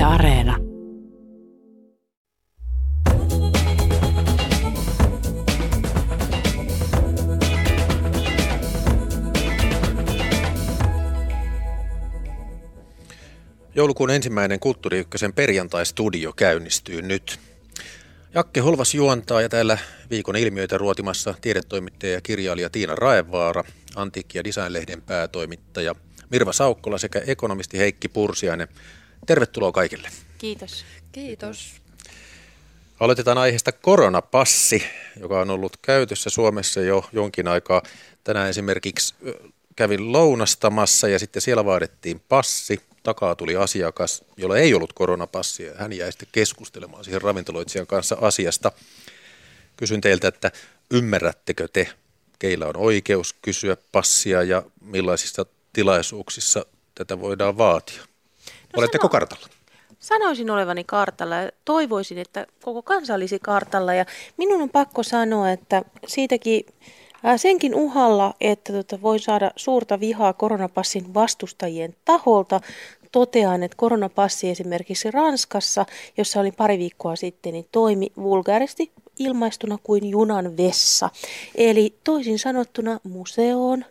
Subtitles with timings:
[0.00, 0.56] Yle Areena.
[13.74, 17.38] Joulukuun ensimmäinen Kulttuuri Ykkösen perjantai-studio käynnistyy nyt.
[18.34, 19.78] Jakke Holvas juontaa ja täällä
[20.10, 23.64] viikon ilmiöitä ruotimassa tiedetoimittaja ja kirjailija Tiina Raevaara,
[23.96, 25.94] Antiikki- ja Design-lehden päätoimittaja
[26.30, 28.68] Mirva Saukkola sekä ekonomisti Heikki Pursiainen.
[29.26, 30.08] Tervetuloa kaikille.
[30.38, 30.84] Kiitos.
[31.12, 31.80] Kiitos.
[33.00, 34.82] Aloitetaan aiheesta koronapassi,
[35.20, 37.82] joka on ollut käytössä Suomessa jo jonkin aikaa.
[38.24, 39.14] Tänään esimerkiksi
[39.76, 42.80] kävin lounastamassa ja sitten siellä vaadittiin passi.
[43.02, 45.72] Takaa tuli asiakas, jolla ei ollut koronapassia.
[45.78, 48.72] Hän jäi sitten keskustelemaan siihen ravintoloitsijan kanssa asiasta.
[49.76, 50.52] Kysyn teiltä, että
[50.90, 51.88] ymmärrättekö te,
[52.38, 58.09] keillä on oikeus kysyä passia ja millaisissa tilaisuuksissa tätä voidaan vaatia?
[58.76, 59.46] Oletteko sano, kartalla?
[59.98, 63.94] Sanoisin olevani kartalla ja toivoisin, että koko kansa olisi kartalla.
[63.94, 64.04] Ja
[64.36, 66.64] minun on pakko sanoa, että siitäkin
[67.36, 72.60] senkin uhalla, että tota, voi saada suurta vihaa koronapassin vastustajien taholta,
[73.12, 80.10] totean, että koronapassi esimerkiksi Ranskassa, jossa oli pari viikkoa sitten, niin toimi vulgaaristi ilmaistuna kuin
[80.10, 81.10] junan vessa.
[81.54, 83.84] Eli toisin sanottuna museoon,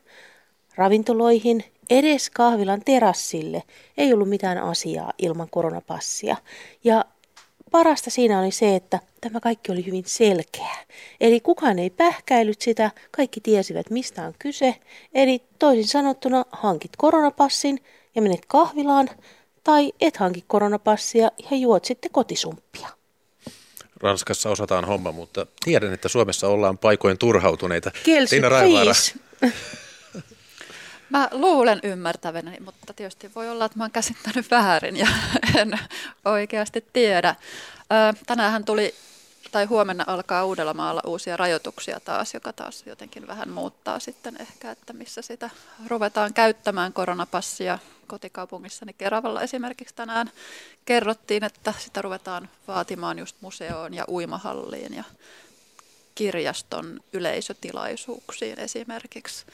[0.76, 3.64] ravintoloihin, edes kahvilan terassille
[3.98, 6.38] ei ollut mitään asiaa ilman koronapassia.
[6.84, 7.06] Ja
[7.72, 10.76] parasta siinä oli se, että tämä kaikki oli hyvin selkeä.
[11.22, 14.76] Eli kukaan ei pähkäillyt sitä, kaikki tiesivät mistä on kyse.
[15.14, 17.84] Eli toisin sanottuna hankit koronapassin
[18.16, 19.10] ja menet kahvilaan,
[19.64, 22.90] tai et hanki koronapassia ja juot sitten kotisumppia.
[24.02, 27.92] Ranskassa osataan homma, mutta tiedän, että Suomessa ollaan paikoin turhautuneita.
[28.04, 28.50] Kielsi, Tiina
[31.10, 35.08] Mä luulen ymmärtäväni, mutta tietysti voi olla, että mä oon käsittänyt väärin ja
[35.58, 35.80] en
[36.26, 37.36] oikeasti tiedä.
[38.28, 38.96] Tänään tuli,
[39.52, 44.94] tai huomenna alkaa Uudellamaalla uusia rajoituksia taas, joka taas jotenkin vähän muuttaa sitten ehkä, että
[44.94, 45.50] missä sitä
[45.88, 47.80] ruvetaan käyttämään koronapassia.
[48.08, 50.32] Kotikaupungissani Keravalla esimerkiksi tänään
[50.86, 55.04] kerrottiin, että sitä ruvetaan vaatimaan just museoon ja uimahalliin ja
[56.16, 59.46] kirjaston yleisötilaisuuksiin esimerkiksi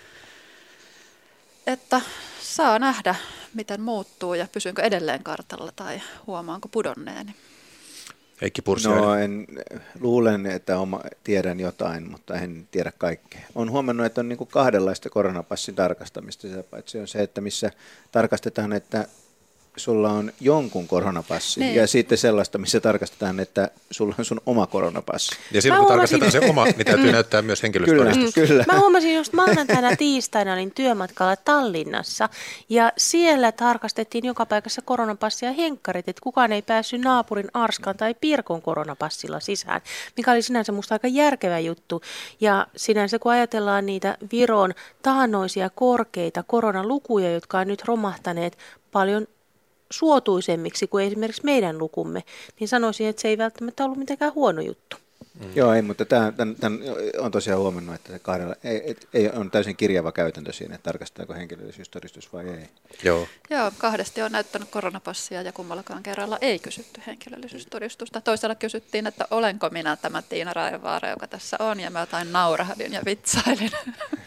[1.68, 2.02] että
[2.42, 3.16] saa nähdä,
[3.54, 7.36] miten muuttuu ja pysynkö edelleen kartalla tai huomaanko pudonneeni.
[8.42, 9.04] Heikki Pursiainen.
[9.04, 9.48] No en,
[10.00, 13.42] luulen, että oma, tiedän jotain, mutta en tiedä kaikkea.
[13.56, 16.48] Olen huomannut, että on niin kuin kahdenlaista koronapassin tarkastamista.
[16.86, 17.72] Se on se, että missä
[18.12, 19.08] tarkastetaan, että
[19.78, 21.76] sulla on jonkun koronapassi niin.
[21.76, 25.36] ja sitten sellaista, missä tarkastetaan, että sulla on sun oma koronapassi.
[25.52, 28.34] Ja silloin kun tarkastetaan se oma, niin täytyy näyttää myös henkilöstötodistus.
[28.34, 28.66] Kyllä, kyllä.
[28.68, 32.30] Mä huomasin just maanantaina tiistaina olin työmatkalla Tallinnassa
[32.70, 38.62] ja siellä tarkastettiin joka paikassa koronapassia henkkarit, että kukaan ei päässyt naapurin Arskan tai Pirkon
[38.62, 39.82] koronapassilla sisään,
[40.18, 42.02] mikä oli sinänsä musta aika järkevä juttu.
[42.42, 48.58] Ja sinänsä kun ajatellaan niitä Viron taannoisia korkeita koronalukuja, jotka on nyt romahtaneet
[48.92, 49.28] paljon
[49.96, 52.24] suotuisemmiksi kuin esimerkiksi meidän lukumme,
[52.60, 54.98] niin sanoisin, että se ei välttämättä ollut mitenkään huono juttu.
[55.40, 55.52] Mm.
[55.56, 56.80] Joo, ei, mutta tämän, tämän, tämän
[57.20, 61.34] on tosiaan huomannut, että se kahdella, ei, ei, on täysin kirjava käytäntö siinä, että tarkastetaanko
[61.34, 62.70] henkilöllisyystodistus vai ei.
[63.04, 63.28] Joo.
[63.50, 68.22] Joo, kahdesti on näyttänyt koronapassia ja kummallakaan kerralla ei kysytty henkilöllisyystodistusta.
[68.22, 72.94] Toisella kysyttiin, että olenko minä tämä Tiina Raivaara, joka tässä on, ja mä jotain naurahdin
[72.94, 73.72] ja vitsailin.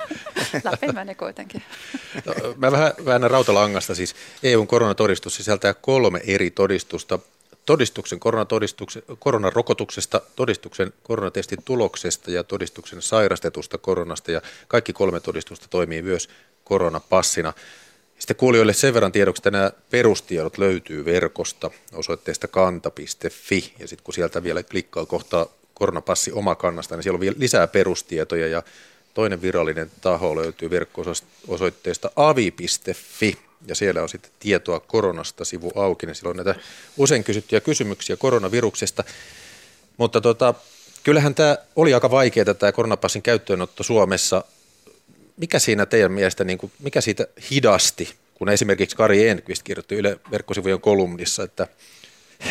[0.65, 1.63] Läpi meni kuitenkin.
[2.25, 7.19] No, mä vähän väännän rautalangasta, siis EUn koronatodistus sisältää kolme eri todistusta
[7.69, 8.21] todistuksen
[9.19, 14.33] koronarokotuksesta, todistuksen koronatestin tuloksesta ja todistuksen sairastetusta koronasta.
[14.33, 16.29] Ja kaikki kolme todistusta toimii myös
[16.65, 17.53] koronapassina.
[18.19, 24.15] Sitten kuulijoille sen verran tiedoksi, että nämä perustiedot löytyy verkosta osoitteesta kanta.fi ja sitten kun
[24.15, 28.47] sieltä vielä klikkaa kohtaa koronapassi oma kannasta, niin siellä on vielä lisää perustietoja.
[28.47, 28.63] Ja
[29.15, 36.15] toinen virallinen taho löytyy verkko-osoitteesta avi.fi ja siellä on sitten tietoa koronasta sivu auki, niin
[36.15, 36.55] siellä on näitä
[36.97, 39.05] usein kysyttyjä kysymyksiä koronaviruksesta.
[39.97, 40.55] Mutta tota,
[41.05, 44.45] kyllähän tämä oli aika vaikeaa tämä koronapassin käyttöönotto Suomessa.
[45.37, 50.21] Mikä siinä teidän mielestä, niin kuin, mikä siitä hidasti, kun esimerkiksi Kari Enqvist kirjoitti Yle
[50.31, 51.67] verkkosivujen kolumnissa, että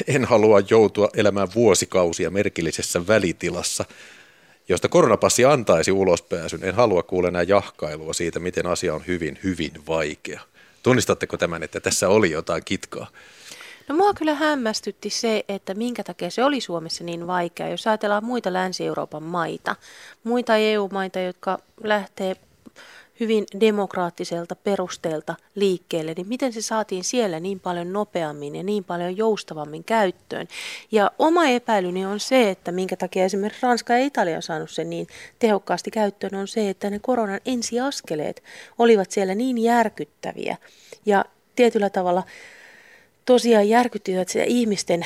[0.07, 3.85] en halua joutua elämään vuosikausia merkillisessä välitilassa,
[4.69, 6.63] josta koronapassi antaisi ulospääsyn.
[6.63, 10.41] En halua kuulla enää jahkailua siitä, miten asia on hyvin, hyvin vaikea.
[10.87, 13.07] Tunnistatteko tämän, että tässä oli jotain kitkaa?
[13.87, 17.69] No mua kyllä hämmästytti se, että minkä takia se oli Suomessa niin vaikea.
[17.69, 19.75] Jos ajatellaan muita Länsi-Euroopan maita,
[20.23, 22.35] muita EU-maita, jotka lähtee
[23.19, 29.17] hyvin demokraattiselta perusteelta liikkeelle, niin miten se saatiin siellä niin paljon nopeammin ja niin paljon
[29.17, 30.47] joustavammin käyttöön.
[30.91, 34.89] Ja oma epäilyni on se, että minkä takia esimerkiksi Ranska ja Italia on saanut sen
[34.89, 35.07] niin
[35.39, 38.43] tehokkaasti käyttöön, on se, että ne koronan ensiaskeleet
[38.77, 40.57] olivat siellä niin järkyttäviä
[41.05, 41.25] ja
[41.55, 42.23] tietyllä tavalla
[43.25, 45.05] tosiaan järkyttivät sitä ihmisten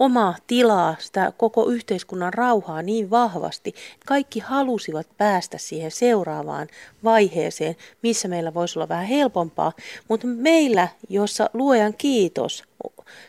[0.00, 3.74] omaa tilaa, sitä koko yhteiskunnan rauhaa niin vahvasti,
[4.06, 6.68] kaikki halusivat päästä siihen seuraavaan
[7.04, 9.72] vaiheeseen, missä meillä voisi olla vähän helpompaa.
[10.08, 12.64] Mutta meillä, jossa luojan kiitos,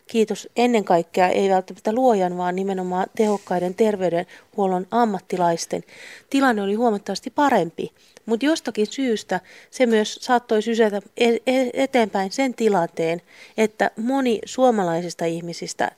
[0.07, 5.83] kiitos ennen kaikkea ei välttämättä luojan, vaan nimenomaan tehokkaiden terveydenhuollon ammattilaisten,
[6.29, 7.91] tilanne oli huomattavasti parempi.
[8.25, 9.39] Mutta jostakin syystä
[9.71, 13.21] se myös saattoi sysätä e-, e-, eteenpäin sen tilanteen,
[13.57, 15.91] että moni suomalaisista ihmisistä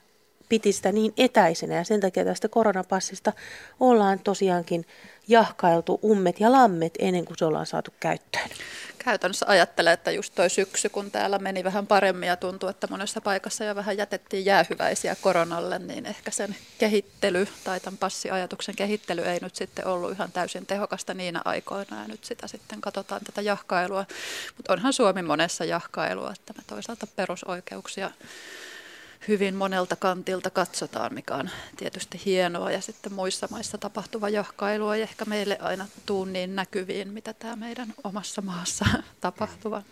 [0.49, 3.33] piti sitä niin etäisenä ja sen takia tästä koronapassista
[3.79, 4.85] ollaan tosiaankin
[5.27, 8.49] jahkailtu ummet ja lammet ennen kuin se ollaan saatu käyttöön.
[8.97, 13.21] Käytännössä ajattelen, että just toi syksy, kun täällä meni vähän paremmin ja tuntuu, että monessa
[13.21, 19.39] paikassa jo vähän jätettiin jäähyväisiä koronalle, niin ehkä sen kehittely tai tämän passiajatuksen kehittely ei
[19.41, 24.05] nyt sitten ollut ihan täysin tehokasta niinä aikoina ja nyt sitä sitten katsotaan tätä jahkailua.
[24.57, 28.11] Mutta onhan Suomi monessa jahkailua, että me toisaalta perusoikeuksia
[29.27, 32.71] hyvin monelta kantilta katsotaan, mikä on tietysti hienoa.
[32.71, 37.55] Ja sitten muissa maissa tapahtuva jahkailu ei ehkä meille aina tuu niin näkyviin, mitä tämä
[37.55, 38.85] meidän omassa maassa
[39.21, 39.83] tapahtuva.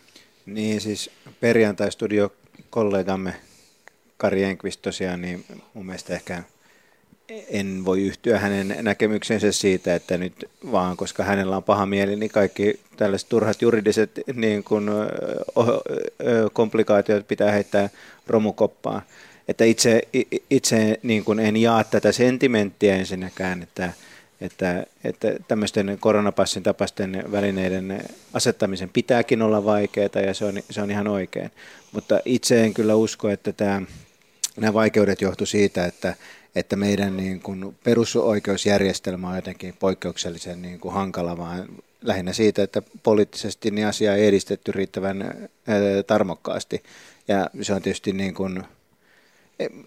[0.45, 1.09] Niin siis
[1.39, 2.33] perjantai-studio
[2.69, 3.35] kollegamme
[4.17, 6.43] Kari Enqvist tosiaan, niin mun mielestä ehkä
[7.29, 12.31] en voi yhtyä hänen näkemyksensä siitä, että nyt vaan koska hänellä on paha mieli, niin
[12.31, 14.89] kaikki tällaiset turhat juridiset niin kuin,
[16.53, 17.89] komplikaatiot pitää heittää
[18.27, 19.01] romukoppaan.
[19.47, 20.01] Että itse,
[20.49, 23.93] itse niin kuin en jaa tätä sentimenttiä ensinnäkään, että,
[24.41, 28.03] että, että tämmöisten koronapassin tapaisten välineiden
[28.33, 31.51] asettamisen pitääkin olla vaikeaa ja se on, se on ihan oikein.
[31.91, 33.81] Mutta itse en kyllä usko, että tämä,
[34.57, 36.15] nämä vaikeudet johtu siitä, että,
[36.55, 41.67] että meidän niin kuin perusoikeusjärjestelmä on jotenkin poikkeuksellisen niin kuin hankala, vaan
[42.01, 45.49] lähinnä siitä, että poliittisesti niin asia ei edistetty riittävän
[46.07, 46.83] tarmokkaasti.
[47.27, 48.63] Ja se on tietysti niin kuin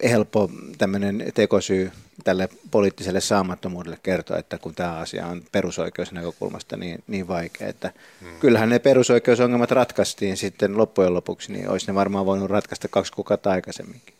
[0.03, 1.91] helppo tämmöinen tekosyy
[2.23, 7.67] tälle poliittiselle saamattomuudelle kertoa, että kun tämä asia on perusoikeusnäkökulmasta niin, niin vaikea.
[7.67, 7.91] Että
[8.21, 8.39] hmm.
[8.39, 13.51] Kyllähän ne perusoikeusongelmat ratkaistiin sitten loppujen lopuksi, niin olisi ne varmaan voinut ratkaista kaksi kuukautta
[13.51, 14.13] aikaisemminkin.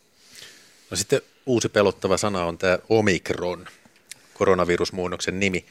[0.90, 3.66] No sitten uusi pelottava sana on tämä Omikron,
[4.34, 5.64] koronavirusmuunnoksen nimi,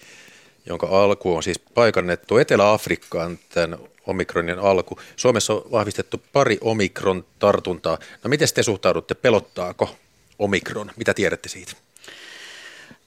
[0.66, 5.00] jonka alku on siis paikannettu Etelä-Afrikkaan tämän omikronin alku.
[5.16, 7.98] Suomessa on vahvistettu pari omikron tartuntaa.
[8.24, 9.96] No miten te suhtaudutte, pelottaako
[10.40, 10.92] omikron?
[10.96, 11.74] Mitä tiedätte siitä?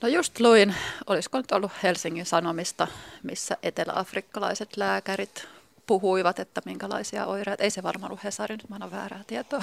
[0.01, 0.75] No just luin,
[1.07, 2.87] olisiko nyt ollut Helsingin Sanomista,
[3.23, 5.47] missä eteläafrikkalaiset lääkärit
[5.91, 7.65] puhuivat, että minkälaisia oireita.
[7.65, 9.63] Ei se varmaan ollut Hesari, nyt mä annan väärää tietoa.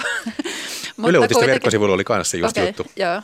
[1.08, 2.86] Yle Uutisten verkkosivuilla oli kanssa just okay, juttu.
[2.96, 3.22] Joo.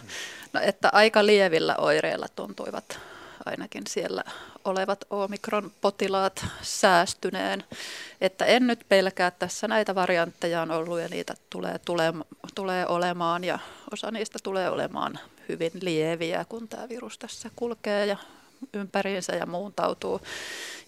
[0.52, 2.98] No, että aika lievillä oireilla tuntuivat
[3.46, 4.24] ainakin siellä
[4.64, 7.64] olevat omikron-potilaat säästyneen.
[8.20, 12.12] Että en nyt pelkää, tässä näitä variantteja on ollut ja niitä tulee, tulee,
[12.54, 13.58] tulee olemaan ja
[13.92, 15.18] osa niistä tulee olemaan
[15.48, 18.16] hyvin lieviä, kun tämä virus tässä kulkee ja
[18.74, 20.20] ympäriinsä ja muuntautuu.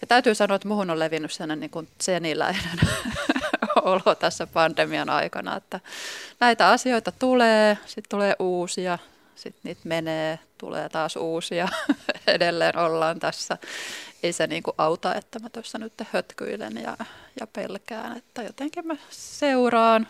[0.01, 2.79] Ja täytyy sanoa, että muuhun on levinnyt sellainen niin kuin seniläinen
[3.81, 5.79] olo tässä pandemian aikana, että
[6.39, 8.99] näitä asioita tulee, sitten tulee uusia,
[9.35, 11.67] sitten niitä menee, tulee taas uusia,
[12.27, 13.57] edelleen ollaan tässä.
[14.23, 16.97] Ei se niin kuin auta, että mä tuossa nyt hötkyilen ja,
[17.39, 20.07] ja pelkään, että jotenkin mä seuraan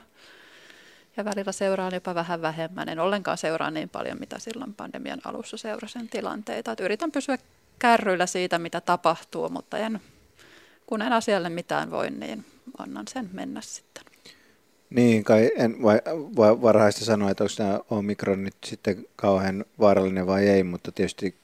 [1.17, 2.89] ja välillä seuraan jopa vähän vähemmän.
[2.89, 6.71] En ollenkaan seuraa niin paljon, mitä silloin pandemian alussa seurasin tilanteita.
[6.71, 7.37] Että yritän pysyä
[7.79, 10.01] kärryillä siitä, mitä tapahtuu, mutta en,
[10.85, 12.45] kun en asialle mitään voi, niin
[12.77, 14.03] annan sen mennä sitten.
[14.89, 16.01] Niin, kai en vai,
[16.35, 21.35] vai varhaista sanoa, että onko tämä omikron nyt sitten kauhean vaarallinen vai ei, mutta tietysti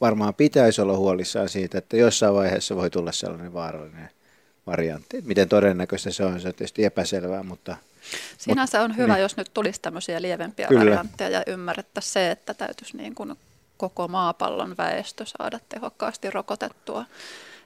[0.00, 4.10] varmaan pitäisi olla huolissaan siitä, että jossain vaiheessa voi tulla sellainen vaarallinen
[4.66, 5.22] variantti.
[5.22, 7.76] Miten todennäköistä se on, se on tietysti epäselvää, mutta...
[8.38, 9.22] Sinänsä on hyvä, niin.
[9.22, 10.80] jos nyt tulisi tämmöisiä lievempiä Kyllä.
[10.80, 13.34] variantteja ja ymmärrettäisiin se, että täytyisi niin kuin
[13.78, 17.04] koko maapallon väestö saada tehokkaasti rokotettua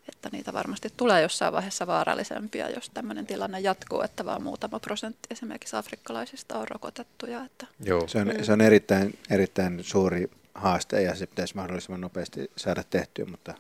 [0.09, 5.29] että niitä varmasti tulee jossain vaiheessa vaarallisempia, jos tämmöinen tilanne jatkuu, että vain muutama prosentti
[5.31, 7.45] esimerkiksi afrikkalaisista on rokotettuja.
[7.45, 7.67] Että.
[7.85, 8.09] Joo.
[8.09, 13.25] Se, on, se on erittäin, erittäin suuri haaste ja se pitäisi mahdollisimman nopeasti saada tehtyä,
[13.25, 13.55] mutta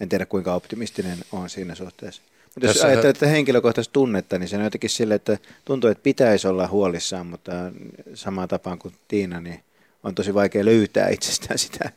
[0.00, 2.22] en tiedä kuinka optimistinen on siinä suhteessa.
[2.54, 6.68] Mutta jos ajattelee henkilökohtaista tunnetta, niin se on jotenkin sille, että tuntuu, että pitäisi olla
[6.68, 7.52] huolissaan, mutta
[8.14, 9.60] samaan tapaan kuin Tiina, niin
[10.02, 11.90] on tosi vaikea löytää itsestään sitä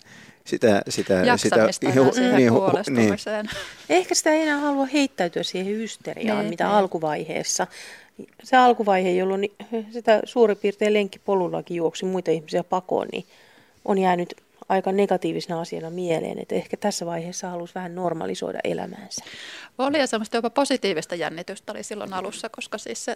[0.46, 3.50] sitä, sitä, sitä siihen niin, hu- huolestumiseen.
[3.90, 6.74] Ehkä sitä ei enää halua heittäytyä siihen hysteriaan, Niin, mitä niin.
[6.74, 7.68] alkuvaiheessa.
[8.44, 9.52] Se alkuvaihe, jolloin
[9.92, 13.26] sitä suurin piirtein lenkkipolullakin juoksi muita ihmisiä pakoon, niin
[13.86, 14.34] on jäänyt
[14.70, 19.24] aika negatiivisena asiana mieleen, että ehkä tässä vaiheessa halusi vähän normalisoida elämäänsä.
[19.78, 23.16] Oli ja semmoista jopa positiivista jännitystä oli silloin alussa, koska siis se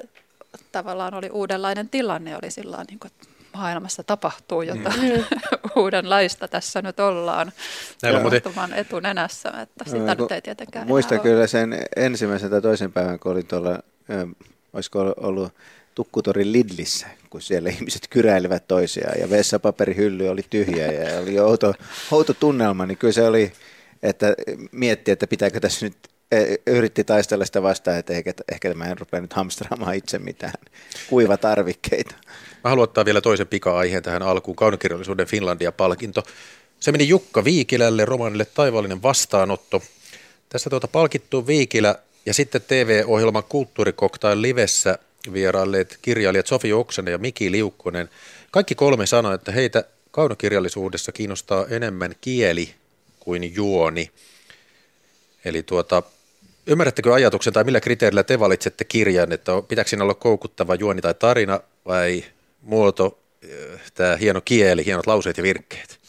[0.72, 3.12] tavallaan oli uudenlainen tilanne, oli sillä niin kuin,
[3.60, 5.24] maailmassa tapahtuu jotain mm.
[5.82, 7.52] uudenlaista, tässä nyt ollaan
[8.02, 11.32] Näillä on muuten- tapahtuman etunenässä, että sitä Joo, nyt ei tietenkään Muistan enää ole.
[11.32, 13.80] kyllä sen ensimmäisen tai toisen päivän, kun olin tuolla,
[14.74, 15.54] olisiko ollut
[15.96, 21.74] Tukkutorin Lidlissä, kun siellä ihmiset kyräilivät toisiaan ja vessapaperihylly oli tyhjä ja oli outo,
[22.12, 23.52] outo tunnelma, niin kyllä se oli,
[24.04, 24.36] että
[24.72, 25.96] mietti, että pitääkö tässä nyt
[26.68, 30.54] yritti taistella sitä vastaan, että ehkä, ehkä mä en rupea nyt hamstraamaan itse mitään
[31.10, 32.16] kuivatarvikkeita.
[32.64, 36.24] Mä haluan ottaa vielä toisen pika-aiheen tähän alkuun, kaunokirjallisuuden Finlandia-palkinto.
[36.80, 39.82] Se meni Jukka Viikilälle, romaanille Taivaallinen vastaanotto.
[40.50, 41.96] Tässä tuota palkittu Viikilä
[42.26, 45.00] ja sitten TV-ohjelman Kulttuurikoktail Livessä
[45.34, 48.10] vierailleet kirjailijat Sofi Oksanen ja Miki Liukkonen.
[48.52, 52.76] Kaikki kolme sanoivat, että heitä kaunokirjallisuudessa kiinnostaa enemmän kieli
[53.20, 54.12] kuin juoni.
[55.46, 56.04] Eli tuota,
[56.70, 61.14] ymmärrättekö ajatuksen tai millä kriteerillä te valitsette kirjan, että pitääkö siinä olla koukuttava juoni tai
[61.14, 62.24] tarina vai
[62.62, 63.20] muoto,
[63.94, 66.00] tämä hieno kieli, hienot lauseet ja virkkeet?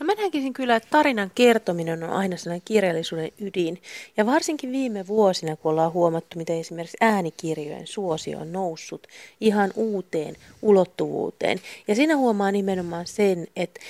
[0.00, 3.82] No mä näkisin kyllä, että tarinan kertominen on aina sellainen kirjallisuuden ydin.
[4.16, 9.06] Ja varsinkin viime vuosina, kun ollaan huomattu, miten esimerkiksi äänikirjojen suosio on noussut
[9.40, 11.60] ihan uuteen ulottuvuuteen.
[11.88, 13.80] Ja siinä huomaa nimenomaan sen, että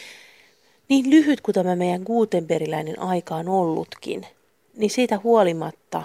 [0.88, 4.26] niin lyhyt kuin tämä meidän Gutenbergiläinen aika on ollutkin,
[4.76, 6.04] niin siitä huolimatta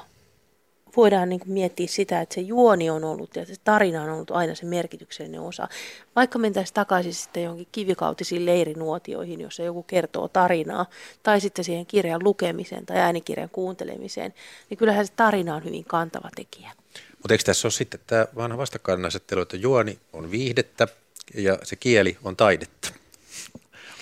[0.98, 4.32] voidaan niin kuin miettiä sitä, että se juoni on ollut ja se tarina on ollut
[4.32, 5.68] aina se merkityksellinen osa.
[6.16, 10.86] Vaikka mentäisiin takaisin sitten johonkin kivikautisiin leirinuotioihin, jossa joku kertoo tarinaa,
[11.24, 14.34] tai sitten siihen kirjan lukemiseen tai äänikirjan kuuntelemiseen,
[14.70, 16.72] niin kyllähän se tarina on hyvin kantava tekijä.
[17.18, 20.88] Mutta eikö tässä ole sitten tämä vanha vastakkainasettelu, että juoni on viihdettä
[21.34, 22.99] ja se kieli on taidetta?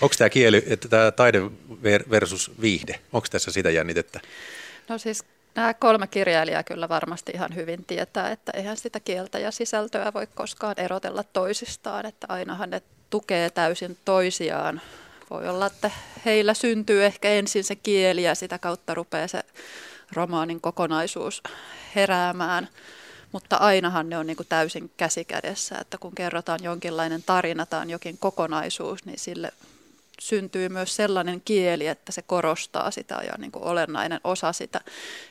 [0.00, 1.40] Onko tämä kieli, että tämä taide
[1.70, 4.20] ver- versus viihde, onko tässä sitä jännitettä?
[4.88, 5.24] No siis
[5.54, 10.26] nämä kolme kirjailijaa kyllä varmasti ihan hyvin tietää, että eihän sitä kieltä ja sisältöä voi
[10.34, 14.80] koskaan erotella toisistaan, että ainahan ne tukee täysin toisiaan.
[15.30, 15.90] Voi olla, että
[16.24, 19.42] heillä syntyy ehkä ensin se kieli ja sitä kautta rupeaa se
[20.12, 21.42] romaanin kokonaisuus
[21.94, 22.68] heräämään.
[23.32, 28.18] Mutta ainahan ne on niin kuin täysin käsikädessä, että kun kerrotaan jonkinlainen tarina tai jokin
[28.18, 29.52] kokonaisuus, niin sille
[30.20, 34.80] syntyy myös sellainen kieli, että se korostaa sitä ja on niin kuin olennainen osa sitä,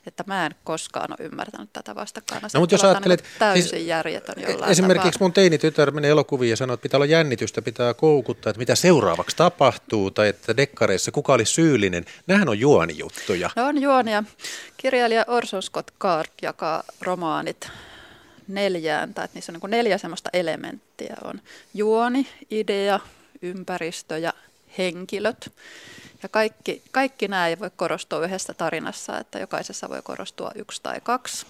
[0.05, 2.47] että mä en koskaan ole ymmärtänyt tätä vastakkaina.
[2.53, 5.25] No, mutta jos ajattelet, niin täysin siis järjetön jollain Esimerkiksi tapaa.
[5.25, 9.37] mun teinitytär menee elokuviin ja sanoo, että pitää olla jännitystä, pitää koukuttaa, että mitä seuraavaksi
[9.37, 12.05] tapahtuu, tai että dekkareissa kuka oli syyllinen.
[12.27, 13.49] Nämähän on juonijuttuja.
[13.55, 14.23] No on juonia.
[14.77, 17.69] Kirjailija Orson Scott Card jakaa romaanit
[18.47, 21.15] neljään, tai että niissä on niin kuin neljä semmoista elementtiä.
[21.23, 21.41] On
[21.73, 22.99] juoni, idea,
[23.41, 24.33] ympäristö ja
[24.77, 25.53] henkilöt.
[26.23, 31.01] Ja kaikki, kaikki nämä ei voi korostua yhdessä tarinassa, että jokaisessa voi korostua yksi tai
[31.03, 31.45] kaksi.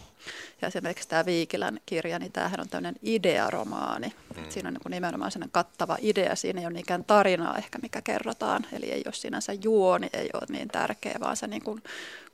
[0.61, 4.13] Ja esimerkiksi tämä Viikilän kirja, niin tämähän on tämmöinen idearomaani.
[4.37, 4.43] Mm.
[4.49, 8.01] Siinä on niin kuin nimenomaan sellainen kattava idea, siinä ei ole niinkään tarinaa ehkä, mikä
[8.01, 8.65] kerrotaan.
[8.73, 11.83] Eli ei ole sinänsä juoni, ei ole niin tärkeä, vaan se niin kuin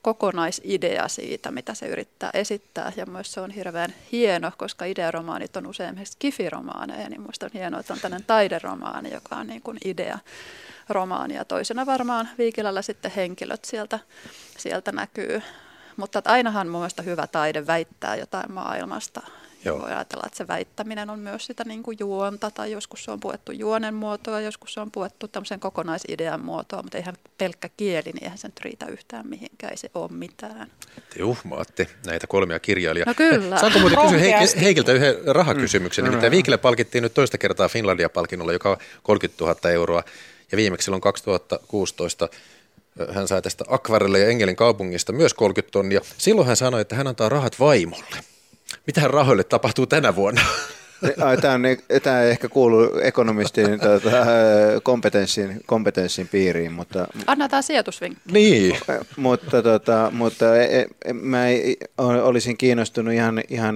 [0.02, 2.92] kokonaisidea siitä, mitä se yrittää esittää.
[2.96, 7.52] Ja myös se on hirveän hieno, koska idearomaanit on usein esimerkiksi kifiromaaneja, niin minusta on
[7.54, 10.20] hienoa, että on tämmöinen taideromaani, joka on niin kuin idea
[10.90, 11.36] romaani.
[11.36, 14.00] Ja toisena varmaan Viikilällä sitten henkilöt sieltä,
[14.58, 15.42] sieltä näkyy.
[15.98, 19.22] Mutta että ainahan mun mielestä hyvä taide väittää jotain maailmasta.
[19.66, 19.76] Joo.
[19.76, 23.12] Ja voi ajatella, että se väittäminen on myös sitä niin kuin juonta, tai joskus se
[23.12, 28.12] on puettu juonen muotoa, joskus se on puettu tämmöisen kokonaisidean muotoa, mutta eihän pelkkä kieli,
[28.12, 30.72] niin eihän se nyt riitä yhtään mihinkään, ei se ole mitään.
[31.18, 33.06] Te uhmaatte näitä kolmea kirjailijaa.
[33.08, 33.60] No kyllä.
[33.60, 34.20] Saanko muuten kysyä.
[34.20, 36.06] Heik- Heikiltä yhden rahakysymyksen?
[36.06, 36.10] Mm.
[36.10, 40.04] Nimittäin Viikille palkittiin nyt toista kertaa Finlandia-palkinnolla, joka on 30 000 euroa.
[40.52, 42.30] Ja viimeksi silloin 2016
[43.12, 46.02] hän sai tästä Akvarelle ja Engelin kaupungista myös 30 tonnia.
[46.18, 48.16] Silloin hän sanoi, että hän antaa rahat vaimolle.
[48.88, 50.42] Mitä rahoille tapahtuu tänä vuonna?
[51.42, 51.68] Tämä, on,
[52.04, 54.10] tämä ei ehkä kuulu ekonomistin tuota,
[54.84, 58.22] kompetenssin, kompetenssin piiriin, mutta, Annetaan sijoitusvinkki.
[58.32, 58.78] niin.
[59.18, 61.44] mutta, tota, mutta e- e- mä
[62.24, 63.76] olisin kiinnostunut ihan, ihan,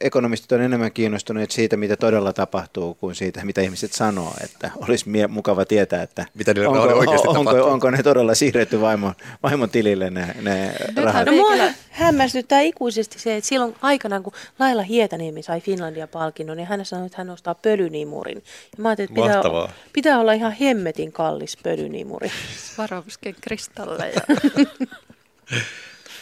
[0.00, 4.32] ekonomistit on enemmän kiinnostuneet siitä, mitä todella tapahtuu, kuin siitä, mitä ihmiset sanoo.
[4.44, 7.72] Että olisi mie- mukava tietää, että Mitä onko, rahoille oikeasti onko, tapahtuu.
[7.72, 9.12] onko ne todella siirretty vaimon,
[9.42, 10.72] vaimon tilille ne, ne
[11.02, 11.26] rahat.
[11.26, 11.52] No mua
[11.90, 17.06] hämmästyttää ikuisesti se, että silloin aikanaan, kun Laila Hietaniemi sai Finlandia-palkinnon, palkinnon ja hän sanoi,
[17.06, 18.36] että hän ostaa pölynimurin.
[18.76, 19.72] Ja mä ajattelin, että pitää, Mahtavaa.
[19.92, 22.32] pitää olla ihan hemmetin kallis pölynimuri.
[22.78, 24.20] Varovskin kristalleja.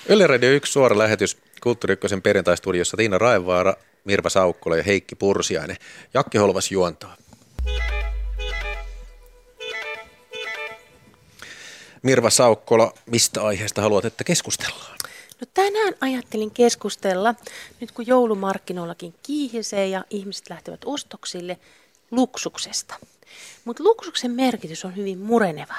[0.08, 5.76] Yle Radio 1 suora lähetys Kulttuuri perjantaistudiossa Tiina Raevaara, Mirva Saukkola ja Heikki Pursiainen.
[6.14, 7.16] Jakki Holvas juontaa.
[12.02, 14.98] Mirva Saukkola, mistä aiheesta haluat, että keskustellaan?
[15.40, 17.34] No tänään ajattelin keskustella,
[17.80, 21.58] nyt kun joulumarkkinoillakin kiihisee ja ihmiset lähtevät ostoksille,
[22.10, 22.94] luksuksesta.
[23.64, 25.74] Mutta luksuksen merkitys on hyvin mureneva.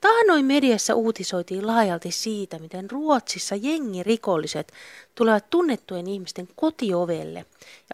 [0.00, 4.72] Taannoin mediassa uutisoitiin laajalti siitä, miten Ruotsissa jengirikolliset
[5.14, 7.44] tulevat tunnettujen ihmisten kotiovelle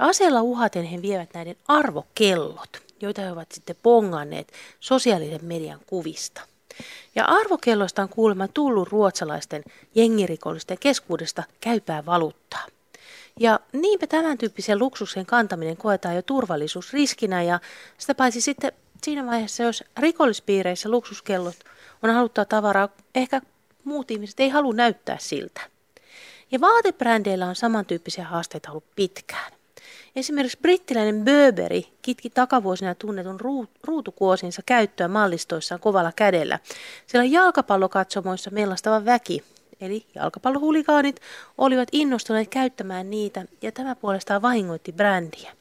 [0.01, 6.41] ja aseella uhaten he vievät näiden arvokellot, joita he ovat sitten ponganneet sosiaalisen median kuvista.
[7.15, 9.63] Ja arvokelloista on kuulemma tullut ruotsalaisten
[9.95, 12.67] jengirikollisten keskuudesta käypää valuuttaa.
[13.41, 17.61] Ja niinpä tämän tyyppisen luksuksen kantaminen koetaan jo turvallisuusriskinä ja
[17.99, 18.73] sitä paitsi sitten
[19.03, 21.57] siinä vaiheessa, jos rikollispiireissä luksuskellot
[22.03, 23.41] on haluttaa tavaraa, ehkä
[23.85, 25.61] muut ihmiset ei halua näyttää siltä.
[26.51, 29.53] Ja vaatebrändeillä on samantyyppisiä haasteita ollut pitkään.
[30.17, 33.41] Esimerkiksi brittiläinen Burberry kitki takavuosina tunnetun
[33.85, 36.59] ruutukuosinsa käyttöä mallistoissaan kovalla kädellä,
[37.07, 39.45] sillä jalkapallokatsomoissa mellastava väki,
[39.81, 41.21] eli jalkapallohuligaanit,
[41.59, 45.53] olivat innostuneet käyttämään niitä ja tämä puolestaan vahingoitti brändiä.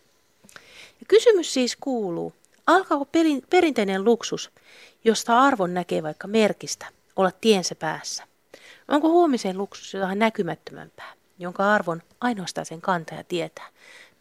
[1.00, 2.34] Ja kysymys siis kuuluu,
[2.68, 3.08] alkaako
[3.50, 4.52] perinteinen luksus,
[5.04, 8.24] josta arvon näkee vaikka merkistä, olla tiensä päässä?
[8.88, 13.68] Onko huomisen luksus jotain näkymättömämpää, jonka arvon ainoastaan sen kantaja tietää?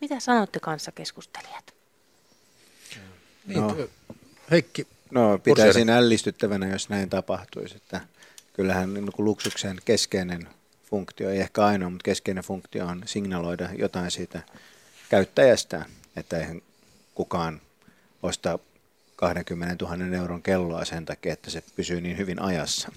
[0.01, 1.75] Mitä sanotte kanssakeskustelijat?
[3.47, 3.89] No,
[4.51, 4.87] Heikki.
[5.11, 7.77] No pitäisin ällistyttävänä, jos näin tapahtuisi.
[7.77, 8.01] Että
[8.53, 10.49] kyllähän niin kuin luksuksen keskeinen
[10.91, 14.43] funktio, ei ehkä ainoa, mutta keskeinen funktio on signaloida jotain siitä
[15.09, 15.85] käyttäjästä,
[16.17, 16.63] että eihän
[17.15, 17.61] kukaan
[18.23, 18.59] osta
[19.17, 22.93] 20 000 euron kelloa sen takia, että se pysyy niin hyvin ajassa.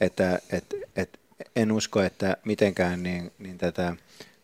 [0.00, 1.20] Että, et, et,
[1.56, 3.96] en usko, että mitenkään niin, niin tätä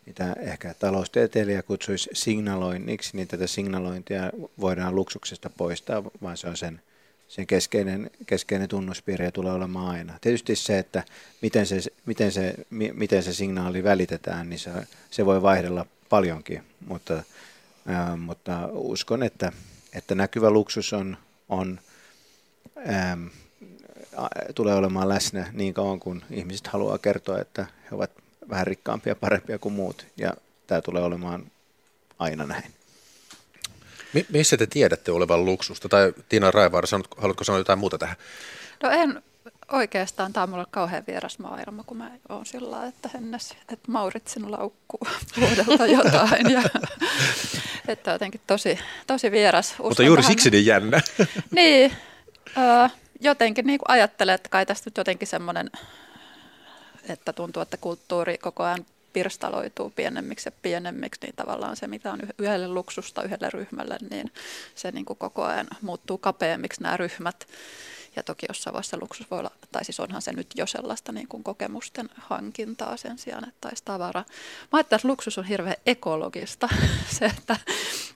[0.06, 6.80] mitä ehkä taloustieteilijä kutsuisi signaloinniksi, niin tätä signalointia voidaan luksuksesta poistaa, vaan se on sen,
[7.28, 10.18] sen keskeinen, keskeinen tunnuspiirre tulee olemaan aina.
[10.20, 11.04] Tietysti se, että
[11.42, 12.54] miten se, miten se,
[12.94, 14.70] miten se signaali välitetään, niin se,
[15.10, 17.22] se voi vaihdella paljonkin, mutta,
[17.86, 19.52] ää, mutta uskon, että,
[19.92, 21.16] että näkyvä luksus on,
[21.48, 21.80] on
[22.86, 23.18] ää,
[24.54, 28.10] tulee olemaan läsnä niin kauan, kun ihmiset haluaa kertoa, että he ovat
[28.50, 30.06] vähän rikkaampia ja parempia kuin muut.
[30.16, 30.32] Ja
[30.66, 31.50] tämä tulee olemaan
[32.18, 32.74] aina näin.
[34.12, 35.88] Mi- missä te tiedätte olevan luksusta?
[35.88, 38.16] Tai Tiina Raivaara, haluatko sanoa jotain muuta tähän?
[38.82, 39.22] No en
[39.72, 44.50] oikeastaan, tämä on mulle kauhean vieras maailma, kun mä oon sillä että Hennes, että Mauritsin
[44.52, 45.00] laukkuu
[45.40, 46.50] vuodelta jotain.
[46.50, 46.62] Ja,
[47.88, 49.70] että jotenkin tosi, tosi vieras.
[49.70, 51.00] Uskon Mutta juuri siksi niin jännä.
[51.50, 51.92] niin,
[52.56, 52.88] ö,
[53.20, 55.70] jotenkin niin kuin ajattelen, että kai tästä nyt jotenkin semmoinen
[57.08, 62.20] että tuntuu, että kulttuuri koko ajan pirstaloituu pienemmiksi ja pienemmiksi, niin tavallaan se, mitä on
[62.38, 64.32] yhdelle luksusta yhdelle ryhmälle, niin
[64.74, 67.46] se niin kuin koko ajan muuttuu kapeammiksi nämä ryhmät.
[68.16, 71.28] Ja toki jossain vaiheessa luksus voi olla, tai siis onhan se nyt jo sellaista niin
[71.28, 74.24] kuin kokemusten hankintaa sen sijaan, että olisi tavara.
[74.72, 76.68] Mä ajattelen, että luksus on hirveän ekologista.
[77.18, 77.56] se, että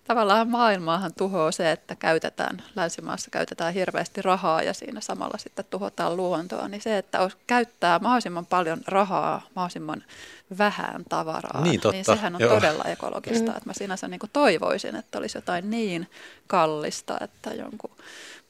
[0.04, 6.16] tavallaan maailmaahan tuhoaa se, että käytetään, länsimaassa käytetään hirveästi rahaa ja siinä samalla sitten tuhotaan
[6.16, 10.04] luontoa, niin se, että käyttää mahdollisimman paljon rahaa, mahdollisimman
[10.58, 11.92] vähän tavaraa, niin, totta.
[11.92, 12.54] niin sehän on Joo.
[12.54, 13.50] todella ekologista.
[13.50, 13.56] Mm.
[13.56, 16.10] Että mä sinänsä niin kuin toivoisin, että olisi jotain niin
[16.46, 17.90] kallista, että jonkun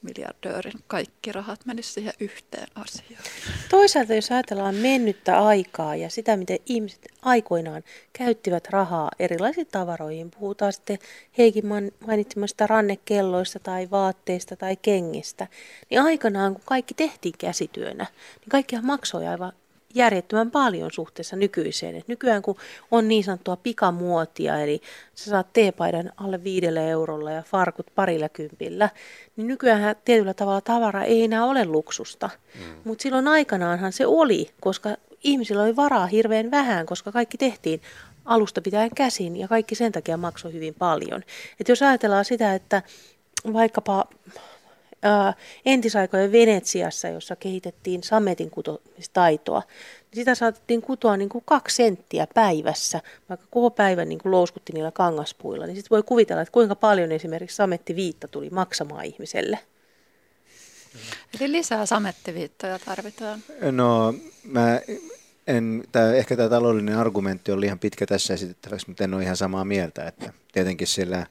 [0.01, 3.23] miljardöörin kaikki rahat menisivät siihen yhteen asiaan.
[3.69, 7.83] Toisaalta jos ajatellaan mennyttä aikaa ja sitä, miten ihmiset aikoinaan
[8.13, 10.99] käyttivät rahaa erilaisiin tavaroihin, puhutaan sitten
[11.37, 11.63] Heikin
[12.07, 15.47] mainitsemasta rannekelloista tai vaatteista tai kengistä,
[15.89, 18.05] niin aikanaan kun kaikki tehtiin käsityönä,
[18.41, 19.53] niin kaikkihan maksoi aivan
[19.95, 21.95] järjettömän paljon suhteessa nykyiseen.
[21.95, 22.55] Et nykyään kun
[22.91, 24.81] on niin sanottua pikamuotia, eli
[25.15, 28.89] sä saat teepaidan alle viidellä eurolla ja farkut parilla kympillä,
[29.35, 32.29] niin nykyään tietyllä tavalla tavara ei enää ole luksusta.
[32.55, 32.61] Mm.
[32.83, 34.89] Mutta silloin aikanaanhan se oli, koska
[35.23, 37.81] ihmisillä oli varaa hirveän vähän, koska kaikki tehtiin
[38.25, 41.23] alusta pitäen käsin ja kaikki sen takia maksoi hyvin paljon.
[41.59, 42.81] Et jos ajatellaan sitä, että
[43.53, 44.05] vaikkapa
[45.03, 45.33] ää,
[45.65, 49.63] entisaikojen Venetsiassa, jossa kehitettiin sametin kutomistaitoa,
[50.11, 54.73] niin sitä saatettiin kutoa niin kuin kaksi senttiä päivässä, vaikka koko päivän niin kuin louskutti
[54.73, 55.65] niillä kangaspuilla.
[55.65, 59.59] Niin sitten voi kuvitella, että kuinka paljon esimerkiksi samettiviitta tuli maksamaan ihmiselle.
[61.39, 63.39] Eli lisää samettiviittoja tarvitaan.
[63.71, 64.79] No, mä
[65.47, 69.37] en, tää, ehkä tämä taloudellinen argumentti on liian pitkä tässä esitettäväksi, mutta en ole ihan
[69.37, 71.25] samaa mieltä, että tietenkin sillä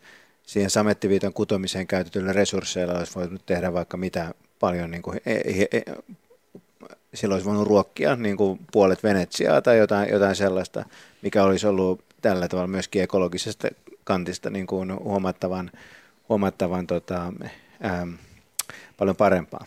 [0.50, 5.66] siihen samettiviiton kutomiseen käytetyillä resursseilla olisi voinut tehdä vaikka mitä paljon, niin kuin, e, e,
[5.72, 5.82] e,
[7.14, 10.84] silloin olisi voinut ruokkia niin kuin puolet Venetsiaa tai jotain, jotain sellaista,
[11.22, 13.68] mikä olisi ollut tällä tavalla myöskin ekologisesta
[14.04, 15.70] kantista niin kuin huomattavan,
[16.28, 17.32] huomattavan tota,
[17.80, 18.06] ää,
[18.96, 19.64] paljon parempaa.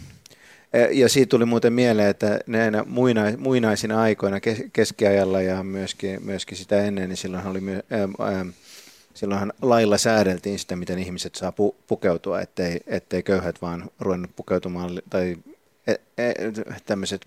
[0.91, 2.85] Ja siitä tuli muuten mieleen, että näinä
[3.37, 4.37] muinaisina aikoina
[4.73, 8.45] keskiajalla ja myöskin, myöskin sitä ennen, niin silloin oli ää, ää,
[9.13, 15.01] silloinhan lailla säädeltiin sitä, miten ihmiset saa pu- pukeutua, ettei, ettei köyhät vaan ruvennut pukeutumaan,
[15.09, 15.37] tai
[15.87, 16.35] e, e,
[16.85, 17.25] tämmöiset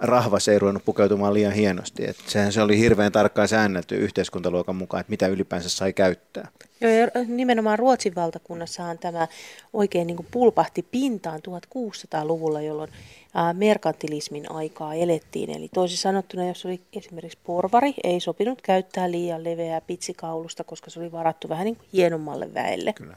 [0.00, 2.08] rahvas ei ruvennut pukeutumaan liian hienosti.
[2.08, 6.48] Et sehän se oli hirveän tarkkaan säännelty yhteiskuntaluokan mukaan, että mitä ylipäänsä sai käyttää.
[6.80, 9.28] Joo, ja nimenomaan Ruotsin valtakunnassahan tämä
[9.72, 12.90] oikein niin kuin pulpahti pintaan 1600-luvulla, jolloin
[13.52, 15.50] merkantilismin aikaa elettiin.
[15.50, 21.00] Eli toisin sanottuna, jos oli esimerkiksi porvari, ei sopinut käyttää liian leveää pitsikaulusta, koska se
[21.00, 22.92] oli varattu vähän niin kuin hienommalle väelle.
[22.92, 23.16] Kyllä.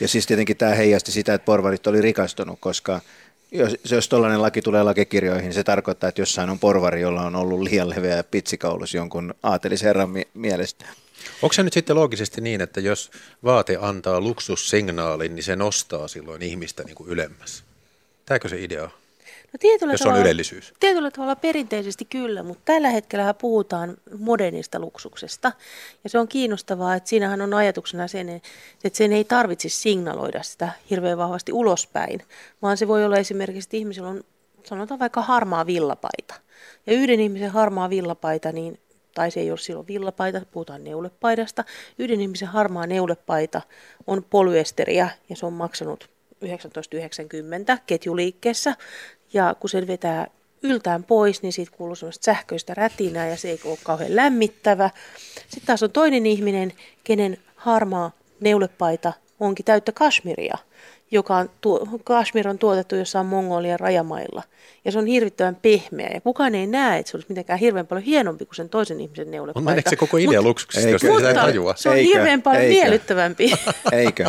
[0.00, 3.00] Ja siis tietenkin tämä heijasti sitä, että porvarit oli rikastunut, koska
[3.52, 7.36] jos, jos tuollainen laki tulee lakikirjoihin, niin se tarkoittaa, että jossain on porvari, jolla on
[7.36, 10.86] ollut liian leveä pitsikaulus jonkun aatelisherran mi- mielestä.
[11.42, 13.10] Onko se nyt sitten loogisesti niin, että jos
[13.44, 17.64] vaate antaa luksussignaalin, niin se nostaa silloin ihmistä niin kuin ylemmäs?
[18.26, 18.90] Tämäkö se idea
[19.52, 20.74] No tietyllä jos tavalla, on ylellisyys?
[20.80, 25.52] Tietyllä tavalla perinteisesti kyllä, mutta tällä hetkellä puhutaan modernista luksuksesta.
[26.04, 30.68] Ja se on kiinnostavaa, että siinähän on ajatuksena sen, että sen ei tarvitse signaloida sitä
[30.90, 32.22] hirveän vahvasti ulospäin,
[32.62, 34.24] vaan se voi olla esimerkiksi, että ihmisellä on
[34.64, 36.34] sanotaan vaikka harmaa villapaita.
[36.86, 38.80] Ja yhden ihmisen harmaa villapaita, niin
[39.16, 41.64] tai se ei ole silloin villapaita, puhutaan neulepaidasta.
[41.98, 43.62] Yhden ihmisen harmaa neulepaita
[44.06, 48.74] on polyesteriä ja se on maksanut 1990 ketjuliikkeessä
[49.32, 50.26] ja kun sen vetää
[50.62, 54.90] yltään pois, niin siitä kuuluu semmoista sähköistä rätinää ja se ei ole kauhean lämmittävä.
[55.48, 56.72] Sitten taas on toinen ihminen,
[57.04, 60.58] kenen harmaa neulepaita onkin täyttä kashmiria–
[61.10, 64.42] joka on, tuo, Kashmir on tuotettu jossain Mongolian rajamailla.
[64.84, 66.10] Ja se on hirvittävän pehmeä.
[66.14, 69.30] Ja kukaan ei näe, että se olisi mitenkään hirveän paljon hienompi kuin sen toisen ihmisen
[69.30, 69.60] neulepaita.
[69.60, 71.74] Mutta meneekö se koko idea luksuksesta, jos sitä ei tajua?
[71.76, 72.08] Se on Eikö?
[72.08, 72.80] hirveän paljon Eikö?
[72.80, 73.52] miellyttävämpi.
[73.92, 74.24] Eikö?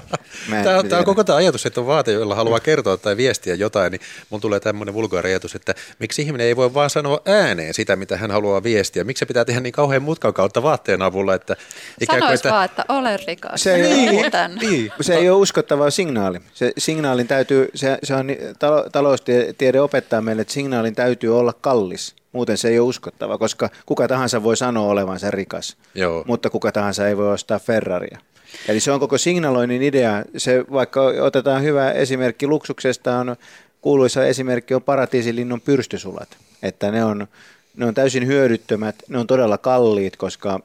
[0.63, 3.55] tämä, on, tämä on koko tämä ajatus, että on vaate, jolla haluaa kertoa tai viestiä
[3.55, 7.73] jotain, niin mun tulee tämmöinen vulgaari ajatus, että miksi ihminen ei voi vaan sanoa ääneen
[7.73, 9.03] sitä, mitä hän haluaa viestiä.
[9.03, 11.55] Miksi se pitää tehdä niin kauhean mutkan kautta vaatteen avulla, että
[12.01, 12.49] ikään kuin, että...
[12.49, 13.63] vaan, että olen rikas.
[13.63, 14.21] Se, ei,
[14.59, 16.39] niin, se ei ole uskottava signaali.
[16.53, 18.27] Se signaalin täytyy, se, se on,
[18.91, 22.15] taloustiede opettaa meille, että signaalin täytyy olla kallis.
[22.31, 26.23] Muuten se ei ole uskottava, koska kuka tahansa voi sanoa olevansa rikas, Joo.
[26.27, 28.19] mutta kuka tahansa ei voi ostaa Ferraria.
[28.67, 30.23] Eli se on koko signaloinnin idea.
[30.37, 33.35] Se, vaikka otetaan hyvä esimerkki luksuksesta, on
[33.81, 36.37] kuuluisa esimerkki on paratiisilinnun pyrstysulat.
[36.63, 37.27] Että ne on,
[37.75, 40.59] ne on täysin hyödyttömät, ne on todella kalliit, koska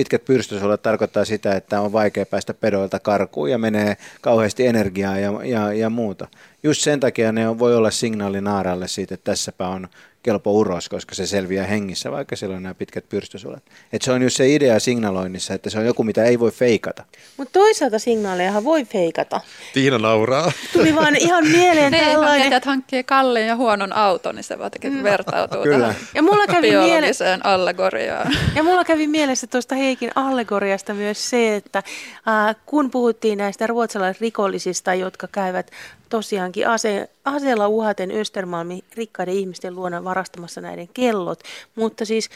[0.00, 5.32] pitkät pyrstysuolet tarkoittaa sitä, että on vaikea päästä pedoilta karkuun ja menee kauheasti energiaa ja,
[5.44, 6.28] ja, ja muuta.
[6.62, 9.88] Just sen takia ne voi olla signaali naaralle siitä, että tässäpä on
[10.22, 13.62] kelpo uros, koska se selviää hengissä, vaikka siellä on nämä pitkät pyrstysuolet.
[13.92, 17.04] Et se on just se idea signaloinnissa, että se on joku, mitä ei voi feikata.
[17.36, 19.40] Mutta toisaalta signaalejahan voi feikata.
[19.74, 20.52] Tiina nauraa.
[20.72, 22.52] Tuli vaan ihan mieleen ne, tällainen.
[22.52, 25.02] että hankkii kalliin ja huonon auton, niin se vaan mm.
[25.02, 25.94] vertautuu Kyllä.
[26.14, 28.32] ja mulla kävi biologiseen miele- allegoriaan.
[28.54, 34.94] Ja mulla kävi mielessä tuosta Heikin allegoriasta myös se, että äh, kun puhuttiin näistä ruotsalaisrikollisista,
[34.94, 35.70] jotka käyvät
[36.10, 41.40] tosiaankin ase, aseella uhaten Östermalmin rikkaiden ihmisten luona varastamassa näiden kellot.
[41.74, 42.30] Mutta siis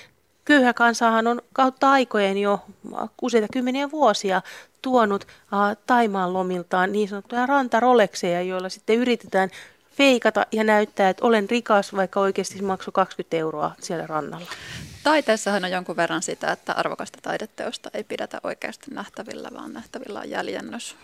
[0.45, 2.61] köyhä kansahan on kautta aikojen jo
[3.23, 4.43] useita kymmeniä vuosia
[4.83, 9.51] tuonut uh, Taimaan lomiltaan niin sanottuja rantarolekseja, joilla sitten yritetään
[9.91, 14.47] feikata ja näyttää, että olen rikas, vaikka oikeasti maksoi 20 euroa siellä rannalla.
[15.03, 20.31] Taiteessahan on jonkun verran sitä, että arvokasta taideteosta ei pidetä oikeasti nähtävillä, vaan nähtävillä on
[20.31, 20.97] jäljennös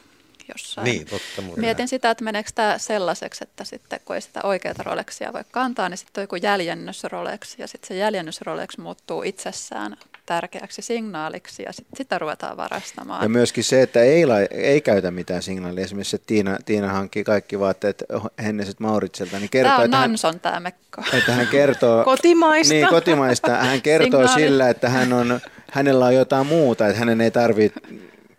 [0.55, 0.85] jossain.
[0.85, 1.43] Niin, totta.
[1.57, 5.89] Mietin sitä, että meneekö tämä sellaiseksi, että sitten kun ei sitä oikeaa Rolexia voi kantaa,
[5.89, 11.63] niin sitten on joku jäljennös Rolex ja sitten se jäljennös Rolex muuttuu itsessään tärkeäksi signaaliksi
[11.63, 13.23] ja sitten sitä ruvetaan varastamaan.
[13.23, 15.85] Ja myöskin se, että ei, ei käytä mitään signaalia.
[15.85, 18.05] Esimerkiksi että Tiina, Tiina hankkii kaikki vaatteet
[18.43, 19.39] Henneset Mauritselta.
[19.39, 21.03] Niin kertoo, tämä on että Nanson hän, tämä mekko.
[21.13, 22.05] Että hän kertoo...
[22.15, 22.75] kotimaista.
[22.75, 23.57] Niin, kotimaista.
[23.57, 27.81] Hän kertoo sillä, että hän on, hänellä on jotain muuta, että hänen ei tarvitse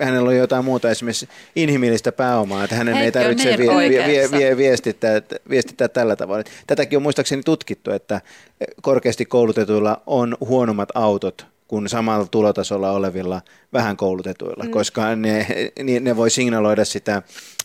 [0.02, 4.32] hänellä on jotain muuta esimerkiksi inhimillistä pääomaa, että hänen Heikki ei tarvitse niin vie, vie,
[4.32, 6.44] vie, viestittää, viestittää tällä tavalla.
[6.68, 8.22] Tätäkin on muistaakseni tutkittu, että
[8.82, 13.42] korkeasti koulutetuilla on huonommat autot kuin samalla tulotasolla olevilla
[13.74, 14.72] vähän koulutetuilla, mm.
[14.72, 15.48] koska ne,
[16.02, 17.22] ne voi signaloida sitä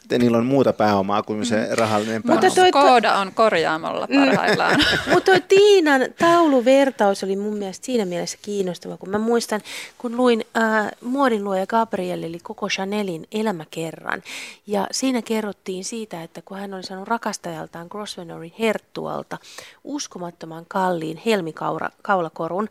[0.07, 2.41] sitten niillä on muuta pääomaa kuin se rahallinen pääoma.
[2.43, 4.81] Mutta toi- Kooda on korjaamolla parhaillaan.
[5.13, 9.61] Mutta tuo Tiinan tauluvertaus oli mun mielestä siinä mielessä kiinnostava, kun mä muistan,
[9.99, 14.23] kun luin äh, muodinluoja Gabriel, eli koko Chanelin elämäkerran.
[14.67, 19.39] Ja siinä kerrottiin siitä, että kun hän oli saanut rakastajaltaan Grosvenorin herttualta
[19.85, 22.69] uskomattoman kalliin helmikaulakorun,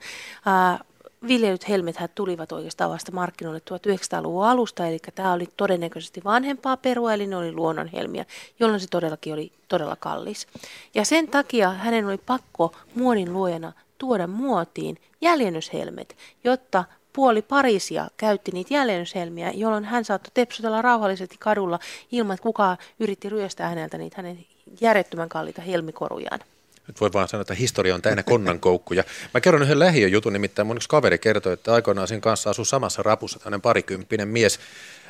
[0.47, 0.79] äh,
[1.27, 7.27] viljelyt helmethän tulivat oikeastaan vasta markkinoille 1900-luvun alusta, eli tämä oli todennäköisesti vanhempaa perua, eli
[7.27, 8.25] ne oli luonnonhelmiä,
[8.59, 10.47] jolloin se todellakin oli todella kallis.
[10.95, 16.83] Ja sen takia hänen oli pakko muodin luojana tuoda muotiin jäljennyshelmet, jotta
[17.13, 21.79] puoli Pariisia käytti niitä jäljennyshelmiä, jolloin hän saattoi tepsutella rauhallisesti kadulla
[22.11, 24.45] ilman, että kukaan yritti ryöstää häneltä niitä hänen
[24.81, 26.39] järjettömän kalliita helmikorujaan.
[26.87, 29.03] Nyt voi vaan sanoa, että historia on täynnä konnankoukkuja.
[29.33, 33.03] Mä kerron yhden lähiöjutun, nimittäin mun yksi kaveri kertoi, että aikoinaan siinä kanssa asui samassa
[33.03, 34.59] rapussa tämmöinen parikymppinen mies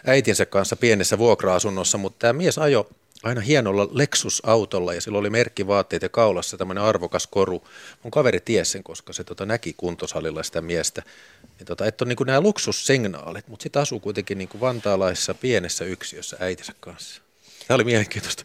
[0.05, 2.89] äitinsä kanssa pienessä vuokra-asunnossa, mutta tämä mies ajo
[3.23, 7.67] aina hienolla Lexus-autolla ja sillä oli merkkivaatteet ja kaulassa tämmöinen arvokas koru.
[8.03, 11.03] Mun kaveri tiesi sen, koska se tota, näki kuntosalilla sitä miestä.
[11.59, 16.37] Ja tota, että on niin nämä luksussignaalit, mutta sitten asuu kuitenkin niin vantaalaisessa pienessä yksiössä
[16.39, 17.21] äitinsä kanssa.
[17.67, 18.43] Tämä oli mielenkiintoista.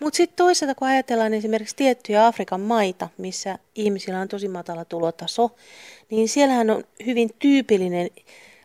[0.00, 5.50] Mutta sitten toisaalta, kun ajatellaan esimerkiksi tiettyjä Afrikan maita, missä ihmisillä on tosi matala tulotaso,
[6.10, 8.10] niin siellähän on hyvin tyypillinen,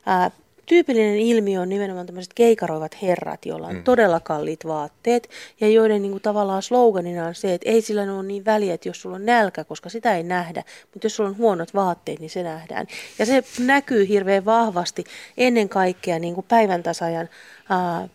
[0.06, 0.32] ää,
[0.66, 3.84] tyypillinen ilmiö on nimenomaan tämmöiset keikaroivat herrat, joilla on mm.
[3.84, 5.30] todella kalliit vaatteet
[5.62, 8.90] ja joiden niin kuin, tavallaan sloganina on se, että ei sillä ole niin väliä, että
[8.90, 10.64] jos sulla on nälkä, koska sitä ei nähdä,
[10.94, 12.88] mutta jos sulla on huonot vaatteet, niin se nähdään.
[13.20, 15.04] Ja se näkyy hirveän vahvasti
[15.38, 17.30] ennen kaikkea niin kuin päivän tasajan
[17.70, 18.10] ää,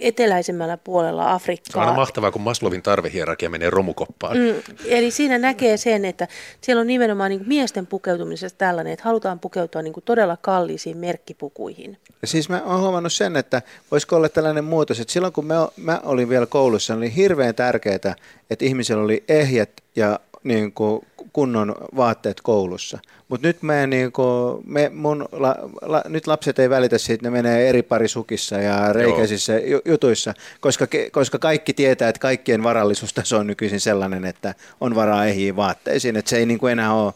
[0.00, 1.72] eteläisemmällä puolella Afrikkaa.
[1.72, 4.36] Se on aina mahtavaa, kun Maslovin tarvehierarkia menee romukoppaan.
[4.36, 4.54] Mm,
[4.86, 6.28] eli siinä näkee sen, että
[6.60, 11.98] siellä on nimenomaan niin miesten pukeutumisessa tällainen, että halutaan pukeutua niin kuin todella kalliisiin merkkipukuihin.
[12.22, 15.68] Ja siis mä oon huomannut sen, että voisiko olla tällainen muutos, että silloin kun mä,
[15.76, 17.94] mä olin vielä koulussa, oli hirveän tärkeää,
[18.50, 22.98] että ihmisillä oli ehjät ja niin kuin kunnon vaatteet koulussa.
[23.28, 27.68] Mutta nyt, niin kuin, me, mun, la, la, nyt lapset ei välitä siitä, ne menee
[27.68, 29.80] eri parisukissa ja reikäisissä Joo.
[29.84, 35.56] jutuissa, koska, koska kaikki tietää, että kaikkien varallisuustaso on nykyisin sellainen, että on varaa ehjiin
[35.56, 37.12] vaatteisiin, että se ei niin kuin enää ole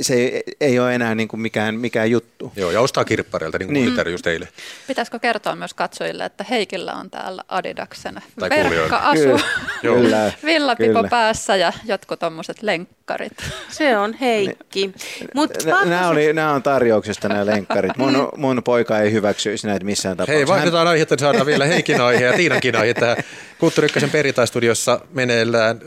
[0.00, 2.52] se ei, ei ole enää niin kuin mikään, mikään juttu.
[2.56, 4.12] Joo, ja ostaa kirppareilta, niin kuin niin.
[4.12, 4.48] just eilen.
[4.86, 9.40] Pitäisikö kertoa myös katsojille, että Heikillä on täällä Adidaksen verkka-asu,
[9.80, 11.08] kyllä, villapipo kyllä.
[11.08, 13.32] päässä ja jotkut tuommoiset lenkkarit.
[13.68, 14.92] Se on Heikki.
[15.34, 15.50] Mut
[15.84, 17.96] nämä, oli, nämä on tarjouksesta nämä lenkkarit.
[17.96, 20.36] Mun, mun poika ei hyväksyisi näitä missään tapauksessa.
[20.36, 23.16] Hei, vaihdetaan aihetta, niin saadaan vielä Heikin aihe ja Tiinankin aihe tähän
[23.58, 25.80] Kulttuuri Ykkösen perjantaistudiossa meneillään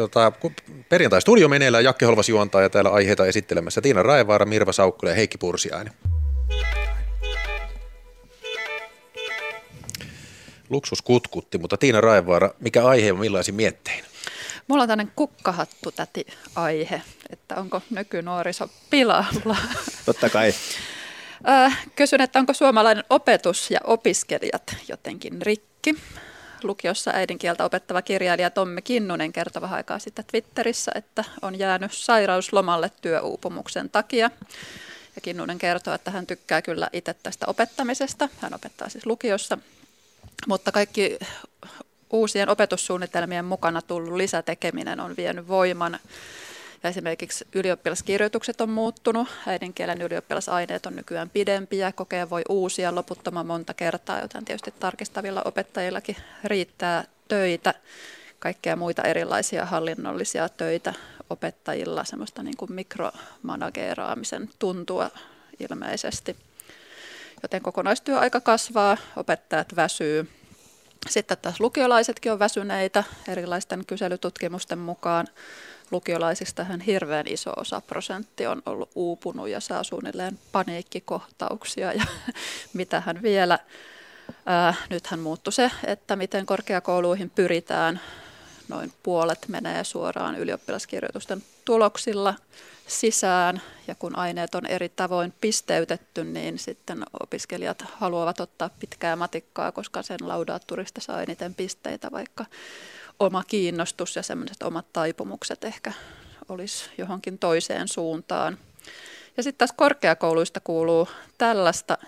[0.00, 0.32] tota,
[0.88, 5.38] perjantai-studio meneillään, Jakke Holvas juontaa ja täällä aiheita esittelemässä Tiina Raevaara, Mirva Saukkula ja Heikki
[5.38, 5.92] Pursiainen.
[10.70, 14.04] Luksus kutkutti, mutta Tiina Raevaara, mikä aihe on millaisin miettein?
[14.68, 19.56] Mulla on tämmöinen kukkahattu täti aihe, että onko nykynuoriso pilalla.
[20.06, 20.54] Totta kai.
[21.96, 25.94] Kysyn, että onko suomalainen opetus ja opiskelijat jotenkin rikki?
[26.64, 32.90] Lukiossa äidinkieltä opettava kirjailija Tomme Kinnunen kertoi vähän aikaa sitten Twitterissä, että on jäänyt sairauslomalle
[33.02, 34.30] työuupumuksen takia.
[35.14, 38.28] Ja Kinnunen kertoo, että hän tykkää kyllä itse tästä opettamisesta.
[38.40, 39.58] Hän opettaa siis lukiossa,
[40.46, 41.18] mutta kaikki
[42.10, 45.98] uusien opetussuunnitelmien mukana tullut lisätekeminen on vienyt voiman
[46.82, 53.74] ja esimerkiksi ylioppilaskirjoitukset on muuttunut, äidinkielen ylioppilasaineet on nykyään pidempiä, kokea voi uusia loputtoman monta
[53.74, 57.74] kertaa, joten tietysti tarkistavilla opettajillakin riittää töitä,
[58.38, 60.94] kaikkea muita erilaisia hallinnollisia töitä
[61.30, 65.10] opettajilla, semmoista niin kuin mikromanageeraamisen tuntua
[65.70, 66.36] ilmeisesti.
[67.42, 70.30] Joten kokonaistyöaika kasvaa, opettajat väsyy.
[71.08, 75.26] Sitten taas lukiolaisetkin on väsyneitä erilaisten kyselytutkimusten mukaan
[75.90, 82.04] lukiolaisista hän hirveän iso osa prosentti on ollut uupunut ja saa suunnilleen paniikkikohtauksia ja
[82.72, 83.58] mitä hän vielä.
[84.46, 88.00] Ää, nythän muuttui se, että miten korkeakouluihin pyritään.
[88.68, 92.34] Noin puolet menee suoraan ylioppilaskirjoitusten tuloksilla
[92.86, 99.72] sisään ja kun aineet on eri tavoin pisteytetty, niin sitten opiskelijat haluavat ottaa pitkää matikkaa,
[99.72, 102.44] koska sen laudaatturista saa eniten pisteitä, vaikka
[103.20, 105.92] oma kiinnostus ja semmoiset omat taipumukset ehkä
[106.48, 108.58] olisi johonkin toiseen suuntaan.
[109.36, 111.98] Ja sitten taas korkeakouluista kuuluu tällaista.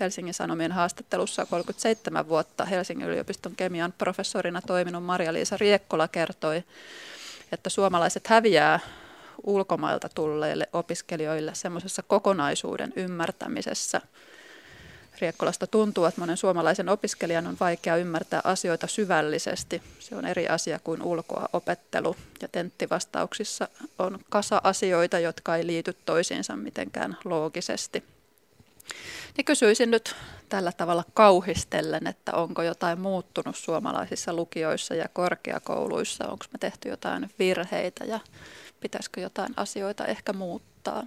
[0.00, 6.64] Helsingin Sanomien haastattelussa 37 vuotta Helsingin yliopiston kemian professorina toiminut Maria-Liisa Riekkola kertoi,
[7.52, 8.80] että suomalaiset häviää
[9.44, 14.00] ulkomailta tulleille opiskelijoille semmoisessa kokonaisuuden ymmärtämisessä–
[15.20, 19.82] Riekkolasta tuntuu, että monen suomalaisen opiskelijan on vaikea ymmärtää asioita syvällisesti.
[19.98, 22.16] Se on eri asia kuin ulkoa opettelu.
[22.42, 28.04] Ja tenttivastauksissa on kasa asioita, jotka ei liity toisiinsa mitenkään loogisesti.
[29.36, 30.14] Niin kysyisin nyt
[30.48, 37.30] tällä tavalla kauhistellen, että onko jotain muuttunut suomalaisissa lukioissa ja korkeakouluissa, onko me tehty jotain
[37.38, 38.20] virheitä ja
[38.80, 41.06] pitäisikö jotain asioita ehkä muuttaa?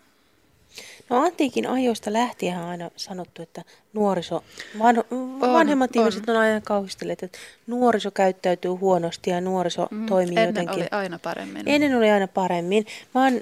[1.10, 3.64] No antiikin ajoista lähtien on aina sanottu, että
[3.94, 4.44] nuoriso,
[4.80, 5.04] vanho,
[5.42, 6.36] vanhemmat on, ihmiset on.
[6.36, 7.38] on aina kauhistelleet, että
[7.68, 10.74] nuoriso käyttäytyy huonosti ja nuoriso mm, toimii ennen jotenkin.
[10.74, 11.64] Ennen oli aina paremmin.
[11.66, 12.86] Ennen oli aina paremmin.
[13.16, 13.42] Mä oon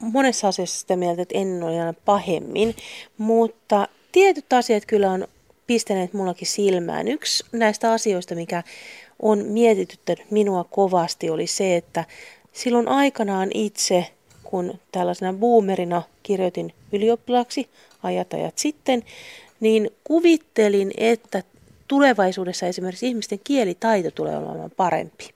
[0.00, 2.76] monessa asiassa sitä mieltä, että ennen oli aina pahemmin,
[3.18, 5.28] mutta tietyt asiat kyllä on
[5.66, 7.08] pistäneet mullakin silmään.
[7.08, 8.62] Yksi näistä asioista, mikä
[9.22, 12.04] on mietityttänyt minua kovasti, oli se, että
[12.52, 14.06] silloin aikanaan itse,
[14.54, 17.68] kun tällaisena boomerina kirjoitin ylioppilaksi
[18.02, 19.02] ajat ajat sitten,
[19.60, 21.42] niin kuvittelin, että
[21.88, 25.30] tulevaisuudessa esimerkiksi ihmisten kielitaito tulee olemaan parempi.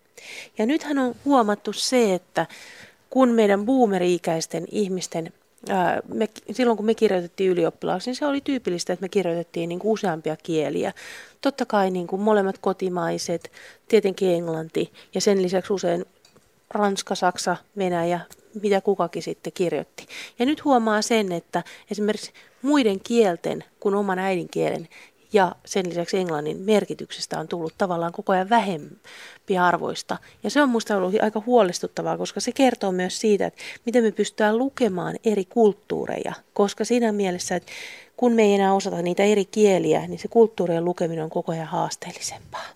[0.59, 2.47] Ja nythän on huomattu se, että
[3.11, 5.33] kun meidän boomeri-ikäisten ihmisten
[6.15, 9.93] me, silloin kun me kirjoitettiin ylioppilaaksi, niin se oli tyypillistä, että me kirjoitettiin niin kuin
[9.93, 10.93] useampia kieliä.
[11.41, 13.53] Totta kai niin kuin molemmat kotimaiset,
[13.89, 16.05] tietenkin englanti ja sen lisäksi usein
[16.71, 18.21] Ranska, Saksa, Venäjä,
[18.63, 20.07] mitä kukakin sitten kirjoitti.
[20.39, 24.89] Ja nyt huomaa sen, että esimerkiksi muiden kielten kuin oman äidinkielen
[25.33, 30.19] ja sen lisäksi englannin merkityksestä on tullut tavallaan koko ajan vähempi arvoista.
[30.43, 34.13] Ja se on minusta ollut aika huolestuttavaa, koska se kertoo myös siitä, että miten me
[34.13, 36.33] pystytään lukemaan eri kulttuureja.
[36.53, 37.73] Koska siinä mielessä, että
[38.17, 41.67] kun me ei enää osata niitä eri kieliä, niin se kulttuurien lukeminen on koko ajan
[41.67, 42.67] haasteellisempaa.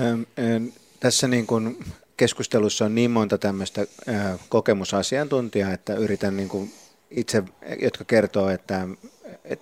[0.00, 1.84] Ähm, äh, tässä niin kuin
[2.16, 3.86] keskustelussa on niin monta tämmöistä
[4.48, 6.72] kokemusasiantuntijaa, että yritän niin kuin
[7.10, 7.42] itse,
[7.80, 8.88] jotka kertoo, että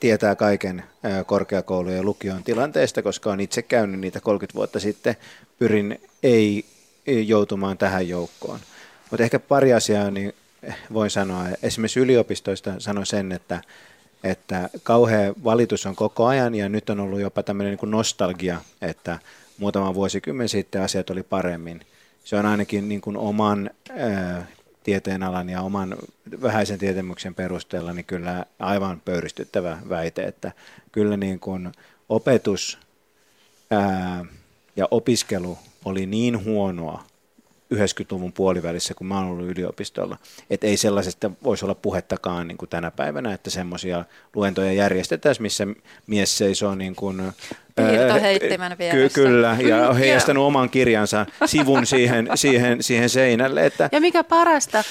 [0.00, 0.84] tietää kaiken
[1.26, 5.16] korkeakoulujen ja lukion tilanteesta, koska on itse käynyt niitä 30 vuotta sitten,
[5.58, 6.64] pyrin ei
[7.06, 8.60] joutumaan tähän joukkoon.
[9.10, 10.34] Mutta ehkä pari asiaa niin
[10.92, 11.44] voin sanoa.
[11.62, 13.62] Esimerkiksi yliopistoista sanon sen, että,
[14.24, 19.18] että kauhea valitus on koko ajan ja nyt on ollut jopa tämmöinen niin nostalgia, että
[19.58, 21.80] muutama vuosikymmen sitten asiat oli paremmin.
[22.24, 23.70] Se on ainakin niin kuin oman
[24.84, 25.96] tieteenalan ja oman
[26.42, 30.52] vähäisen tietämyksen perusteella niin kyllä aivan pöyristyttävä väite, että
[30.92, 31.72] kyllä niin kuin
[32.08, 32.78] opetus
[33.70, 34.24] ää,
[34.76, 37.04] ja opiskelu oli niin huonoa
[37.72, 40.16] 90-luvun puolivälissä, kun mä oon ollut yliopistolla.
[40.50, 44.04] Että ei sellaisesta voisi olla puhettakaan niin kuin tänä päivänä, että semmoisia
[44.34, 45.66] luentoja järjestetään, missä
[46.06, 47.32] mies seisoo niin kuin,
[48.78, 49.20] vieressä.
[49.20, 53.66] Ky- kyllä, ja on heijastanut oman kirjansa sivun siihen, siihen, siihen seinälle.
[53.66, 53.88] Että...
[53.92, 54.84] Ja mikä parasta,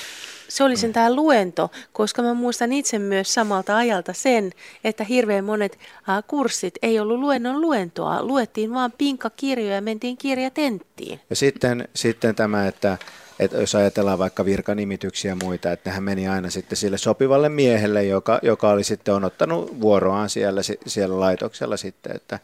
[0.51, 4.51] se oli sen tämä luento, koska mä muistan itse myös samalta ajalta sen,
[4.83, 8.23] että hirveän monet äh, kurssit ei ollut luennon luentoa.
[8.23, 11.19] Luettiin vaan pinkkakirjoja ja mentiin kirjatenttiin.
[11.29, 12.97] Ja sitten, sitten tämä, että
[13.39, 18.03] että jos ajatellaan vaikka virkanimityksiä ja muita, että nehän meni aina sitten sille sopivalle miehelle,
[18.03, 22.39] joka, joka oli sitten on ottanut vuoroaan siellä, siellä laitoksella sitten, että,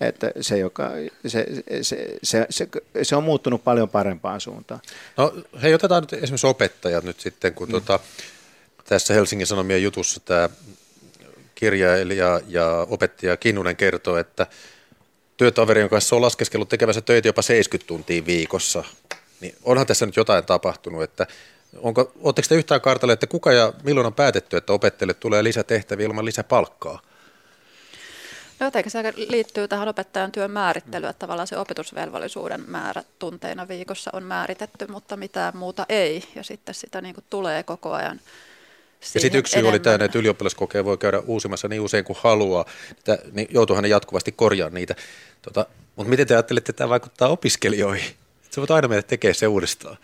[0.00, 0.90] että se, joka,
[1.26, 1.46] se,
[1.82, 2.68] se, se, se,
[3.02, 4.80] se on muuttunut paljon parempaan suuntaan.
[5.16, 7.70] No hei, otetaan nyt esimerkiksi opettajat nyt sitten, kun mm.
[7.70, 8.00] tuota,
[8.84, 10.48] tässä Helsingin Sanomien jutussa tämä
[11.54, 14.46] kirjailija ja opettaja Kinnunen kertoo, että
[15.36, 18.84] työtoverin kanssa on laskeskellut tekevänsä töitä jopa 70 tuntia viikossa.
[19.40, 21.26] Niin onhan tässä nyt jotain tapahtunut, että
[21.76, 26.06] onko, oletteko te yhtään kartalle, että kuka ja milloin on päätetty, että opettajille tulee lisätehtäviä
[26.06, 27.02] ilman lisäpalkkaa?
[28.60, 34.10] No jotenkin se liittyy tähän opettajan työn määrittelyyn, että tavallaan se opetusvelvollisuuden määrä tunteina viikossa
[34.14, 36.24] on määritetty, mutta mitään muuta ei.
[36.34, 38.20] Ja sitten sitä niin kuin tulee koko ajan
[39.14, 42.64] ja sitten yksi syy oli tämä, että ylioppilaskokeen voi käydä uusimassa niin usein kuin haluaa,
[42.90, 44.94] että, niin joutuuhan ne jatkuvasti korjaamaan niitä.
[45.42, 48.14] Tota, mutta miten te ajattelette, että tämä vaikuttaa opiskelijoihin?
[48.50, 49.96] Se voit aina mennä tekemään se uudestaan.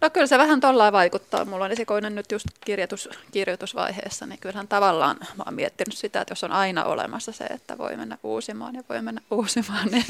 [0.00, 1.44] No kyllä se vähän tollain vaikuttaa.
[1.44, 6.32] Mulla on esikoinen nyt just kirjoitus, kirjoitusvaiheessa, niin kyllähän tavallaan mä oon miettinyt sitä, että
[6.32, 10.04] jos on aina olemassa se, että voi mennä uusimaan ja voi mennä uusimaan, niin,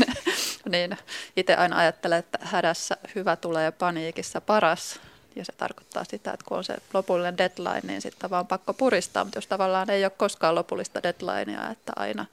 [0.68, 0.96] niin
[1.36, 5.00] itse aina ajattelen, että hädässä hyvä tulee paniikissa paras.
[5.36, 9.24] Ja se tarkoittaa sitä, että kun on se lopullinen deadline, niin sitten vaan pakko puristaa,
[9.24, 12.26] mutta jos tavallaan ei ole koskaan lopullista deadlinea, että aina,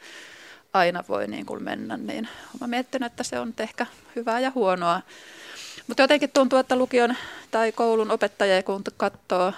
[0.74, 2.28] aina voi niin kuin mennä, niin
[2.60, 3.86] olen miettinyt, että se on ehkä
[4.16, 5.02] hyvää ja huonoa.
[5.88, 7.16] Mutta jotenkin tuntuu, että lukion
[7.52, 9.54] tai koulun opettajia kun katsoo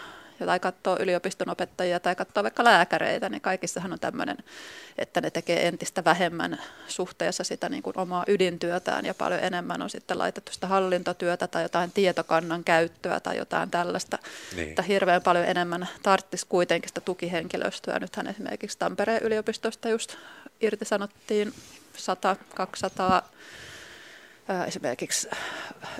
[0.45, 4.37] tai katsoo yliopiston opettajia tai katsoo vaikka lääkäreitä, niin kaikissahan on tämmöinen,
[4.97, 9.89] että ne tekee entistä vähemmän suhteessa sitä niin kuin omaa ydintyötään ja paljon enemmän on
[9.89, 14.19] sitten laitettu sitä hallintotyötä tai jotain tietokannan käyttöä tai jotain tällaista.
[14.55, 14.69] Niin.
[14.69, 17.99] Että hirveän paljon enemmän tarttisi kuitenkin sitä tukihenkilöstöä.
[17.99, 20.15] Nythän esimerkiksi Tampereen yliopistosta just
[20.61, 21.53] irtisanottiin
[21.97, 23.23] 100-200
[24.67, 25.27] esimerkiksi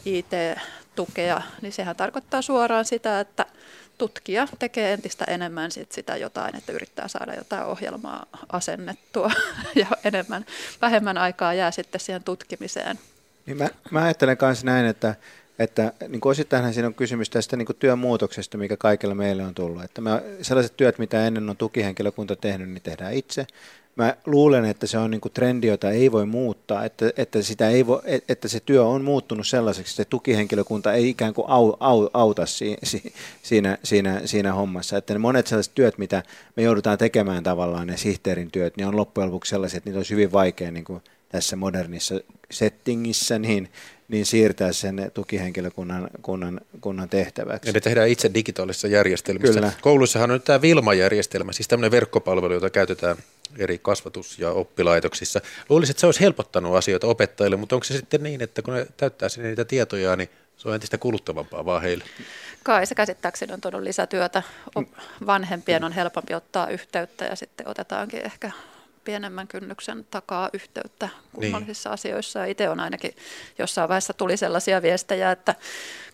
[0.05, 3.45] IT-tukea, niin sehän tarkoittaa suoraan sitä, että
[3.97, 9.31] tutkija tekee entistä enemmän sit sitä jotain, että yrittää saada jotain ohjelmaa asennettua
[9.75, 10.45] ja enemmän,
[10.81, 12.99] vähemmän aikaa jää sitten siihen tutkimiseen.
[13.45, 15.15] Niin mä, mä ajattelen myös näin, että,
[15.59, 19.55] että niin kuin osittain siinä on kysymys tästä niin kuin työmuutoksesta, mikä kaikilla meille on
[19.55, 19.83] tullut.
[19.83, 23.47] Että me, sellaiset työt, mitä ennen on tukihenkilökunta tehnyt, niin tehdään itse
[23.95, 27.69] mä luulen, että se on niin kuin trendi, jota ei voi muuttaa, että, että, sitä
[27.69, 31.73] ei voi, että se työ on muuttunut sellaiseksi, että se tukihenkilökunta ei ikään kuin au,
[31.79, 34.97] au, auta si, si, siinä, siinä, siinä hommassa.
[34.97, 36.23] Että ne monet sellaiset työt, mitä
[36.55, 40.13] me joudutaan tekemään tavallaan, ne sihteerin työt, niin on loppujen lopuksi sellaisia, että niitä olisi
[40.13, 42.15] hyvin vaikea niin kuin tässä modernissa
[42.51, 43.69] settingissä, niin,
[44.07, 47.69] niin siirtää sen tukihenkilökunnan kunnan, kunnan tehtäväksi.
[47.69, 49.53] Ja ne tehdään itse digitaalisissa järjestelmissä.
[49.53, 49.71] Kyllä.
[49.81, 53.17] Koulussahan on nyt tämä Vilma-järjestelmä, siis tämmöinen verkkopalvelu, jota käytetään
[53.57, 55.41] eri kasvatus- ja oppilaitoksissa.
[55.69, 58.87] Luulisin, että se olisi helpottanut asioita opettajille, mutta onko se sitten niin, että kun ne
[58.97, 62.03] täyttää sinne niitä tietoja, niin se on entistä kuluttavampaa vaan heille?
[62.63, 64.43] Kai se käsittääkseni on todella lisätyötä.
[65.25, 68.51] Vanhempien on helpompi ottaa yhteyttä ja sitten otetaankin ehkä
[69.03, 71.93] pienemmän kynnyksen takaa yhteyttä kummallisissa niin.
[71.93, 72.45] asioissa.
[72.45, 73.15] Itse on ainakin
[73.59, 75.55] jossain vaiheessa tuli sellaisia viestejä, että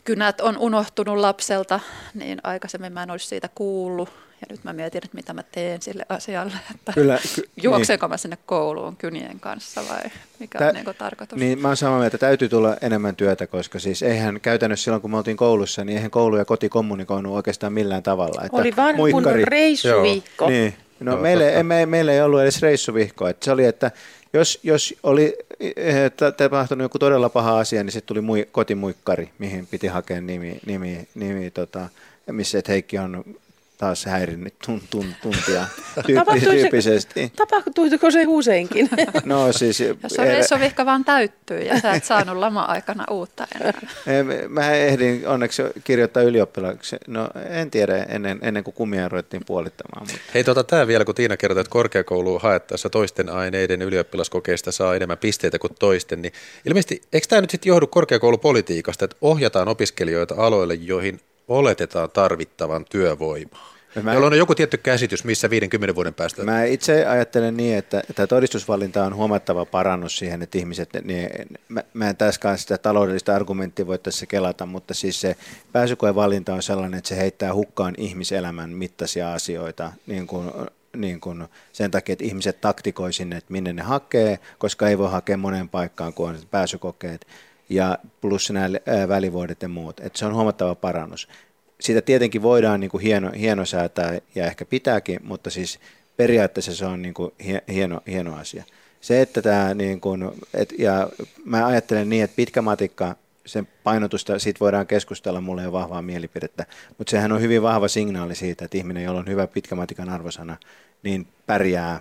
[0.04, 1.80] kynät on unohtunut lapselta,
[2.14, 4.10] niin aikaisemmin mä en olisi siitä kuullut.
[4.42, 8.12] Ja nyt mä mietin, että mitä mä teen sille asialle, että Kyllä, ky- juokseeko niin.
[8.12, 11.40] mä sinne kouluun kynien kanssa vai mikä Tä, on niin tarkoitus?
[11.40, 15.02] Niin, mä oon samaa mieltä, että täytyy tulla enemmän työtä, koska siis eihän käytännössä silloin,
[15.02, 18.42] kun me oltiin koulussa, niin eihän koulu ja koti kommunikoinut oikeastaan millään tavalla.
[18.46, 20.50] Että Oli vaan muikkari, reissuviikko.
[20.50, 23.28] Niin, no, meille, ei, me, meille ei ollut edes reissuvihko.
[23.28, 23.92] Että se oli, että
[24.34, 25.38] jos, jos oli
[25.76, 30.60] eh, tapahtunut joku todella paha asia, niin sitten tuli mui, kotimuikkari, mihin piti hakea nimi,
[30.66, 31.90] nimi, nimi tota,
[32.32, 33.24] missä et Heikki on
[33.82, 35.66] taas häirinnyt tun, tun, tuntia
[36.50, 37.34] tyyppisesti.
[37.36, 38.90] Tapahtuiko se useinkin?
[39.26, 39.80] No siis...
[39.80, 43.82] Jos on reissovihka vaan täyttyy ja sä et saanut lama-aikana uutta enää.
[44.48, 46.96] Mä ehdin onneksi kirjoittaa ylioppilaaksi.
[47.08, 50.08] No en tiedä ennen, ennen kuin kumia ruvettiin puolittamaan.
[50.08, 50.22] Mutta.
[50.34, 55.18] Hei tota tämä vielä, kun Tiina kertoi, että korkeakouluun haettaessa toisten aineiden ylioppilaskokeista saa enemmän
[55.18, 56.34] pisteitä kuin toisten, niin
[56.66, 61.20] ilmeisesti, eikö tämä nyt sitten johdu korkeakoulupolitiikasta, että ohjataan opiskelijoita aloille, joihin
[61.58, 63.72] oletetaan tarvittavan työvoimaa?
[64.04, 66.44] Mä, jolloin on joku tietty käsitys, missä 50 vuoden päästä.
[66.44, 71.30] Mä itse ajattelen niin, että tämä todistusvalinta on huomattava parannus siihen, että ihmiset, niin,
[71.70, 75.36] mä, mä en taaskaan sitä taloudellista argumenttia voi tässä kelata, mutta siis se
[75.72, 80.52] pääsykoevalinta on sellainen, että se heittää hukkaan ihmiselämän mittaisia asioita, niin kuin
[80.96, 85.12] niin kuin sen takia, että ihmiset taktikoi sinne, että minne ne hakee, koska ei voi
[85.12, 87.28] hakea moneen paikkaan, kun on pääsykokeet,
[87.74, 88.70] ja plus nämä
[89.08, 90.00] välivuodet ja muut.
[90.00, 91.28] Että se on huomattava parannus
[91.82, 95.80] siitä tietenkin voidaan niin kuin hieno, hieno säätää ja ehkä pitääkin, mutta siis
[96.18, 97.32] periaatteessa se on niin kuin
[97.68, 98.64] hieno, hieno asia.
[99.02, 101.10] Se, että tämä, niin kuin, et, ja
[101.46, 103.16] mä ajattelen niin, että pitkä matikka,
[103.46, 106.66] sen painotusta, siitä voidaan keskustella, mulle ei vahvaa mielipidettä,
[106.98, 110.58] mutta sehän on hyvin vahva signaali siitä, että ihminen, jolla on hyvä pitkämatikan arvosana,
[111.04, 112.00] niin pärjää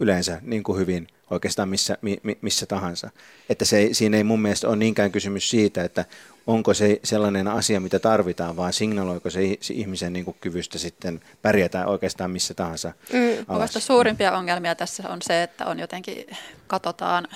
[0.00, 3.10] yleensä niin kuin hyvin oikeastaan missä, mi, missä tahansa.
[3.48, 6.04] Että se, siinä ei mun mielestä ole niinkään kysymys siitä, että
[6.46, 11.20] onko se sellainen asia, mitä tarvitaan, vaan signaloiko se, se ihmisen niin kuin, kyvystä sitten
[11.42, 13.58] pärjätä oikeastaan missä tahansa mm.
[13.58, 16.26] Vasta suurimpia ongelmia tässä on se, että on jotenkin,
[16.66, 17.28] katsotaan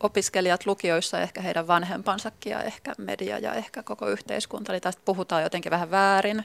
[0.00, 5.42] opiskelijat lukioissa, ehkä heidän vanhempansakin ja ehkä media ja ehkä koko yhteiskunta, eli tästä puhutaan
[5.42, 6.44] jotenkin vähän väärin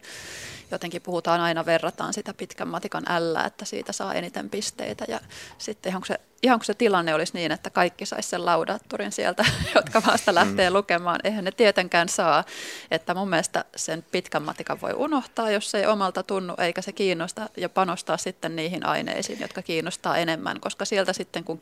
[0.71, 5.05] jotenkin puhutaan aina, verrataan sitä pitkän matikan L, että siitä saa eniten pisteitä.
[5.07, 5.19] Ja
[5.57, 9.11] sitten ihan kun se, ihan kun se tilanne olisi niin, että kaikki saisi sen laudatturin
[9.11, 9.45] sieltä,
[9.75, 10.75] jotka vasta lähtee mm.
[10.75, 12.43] lukemaan, eihän ne tietenkään saa.
[12.91, 16.91] Että mun mielestä sen pitkän matikan voi unohtaa, jos se ei omalta tunnu, eikä se
[16.91, 21.59] kiinnosta, ja panostaa sitten niihin aineisiin, jotka kiinnostaa enemmän, koska sieltä sitten kun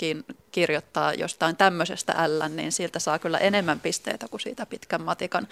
[0.52, 5.48] kirjoittaa jostain tämmöisestä L, niin sieltä saa kyllä enemmän pisteitä kuin siitä pitkän matikan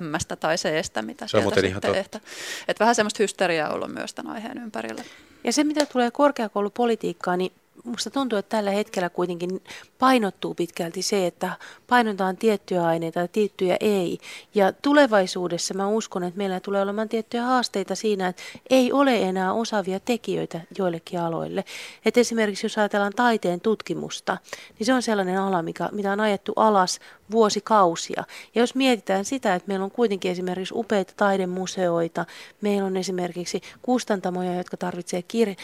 [0.00, 2.20] M tai C, mitä se sieltä sitten että,
[2.68, 5.04] että vähän semmoista hysteriaa ollut myös tämän aiheen ympärillä.
[5.44, 7.52] Ja se, mitä tulee korkeakoulupolitiikkaan, niin
[7.86, 9.62] Musta tuntuu, että tällä hetkellä kuitenkin
[9.98, 11.52] painottuu pitkälti se, että
[11.86, 14.18] painotetaan tiettyjä aineita ja tiettyjä ei.
[14.54, 19.52] Ja tulevaisuudessa mä uskon, että meillä tulee olemaan tiettyjä haasteita siinä, että ei ole enää
[19.52, 21.64] osaavia tekijöitä joillekin aloille.
[22.04, 24.38] Et esimerkiksi jos ajatellaan taiteen tutkimusta,
[24.78, 28.24] niin se on sellainen ala, mikä, mitä on ajettu alas vuosikausia.
[28.54, 32.26] Ja jos mietitään sitä, että meillä on kuitenkin esimerkiksi upeita taidemuseoita,
[32.60, 35.56] meillä on esimerkiksi kustantamoja, jotka tarvitsee, kir-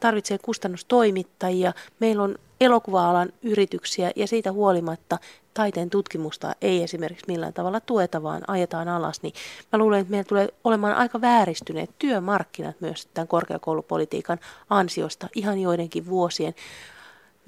[0.00, 5.18] tarvitsee kustannustoimittajia, meillä on elokuva-alan yrityksiä ja siitä huolimatta
[5.54, 9.34] taiteen tutkimusta ei esimerkiksi millään tavalla tueta, vaan ajetaan alas, niin
[9.72, 14.38] mä luulen, että meillä tulee olemaan aika vääristyneet työmarkkinat myös tämän korkeakoulupolitiikan
[14.70, 16.54] ansiosta ihan joidenkin vuosien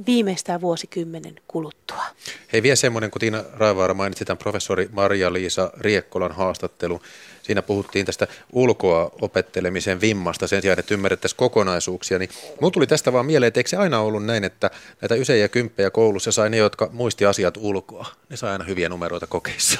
[0.06, 2.02] viimeistään vuosikymmenen kuluttua.
[2.52, 7.00] Hei vielä semmoinen, kun Tiina Raivaara mainitsi tämän professori Maria-Liisa Riekkolan haastattelun.
[7.44, 12.18] Siinä puhuttiin tästä ulkoa opettelemisen vimmasta sen sijaan, että ymmärrettäisiin kokonaisuuksia.
[12.18, 12.30] Niin
[12.60, 14.70] mun tuli tästä vaan mieleen, että eikö se aina ollut näin, että
[15.00, 18.06] näitä ysejä ja kymppejä koulussa sai ne, jotka muisti asiat ulkoa.
[18.28, 19.78] Ne sai aina hyviä numeroita kokeissa.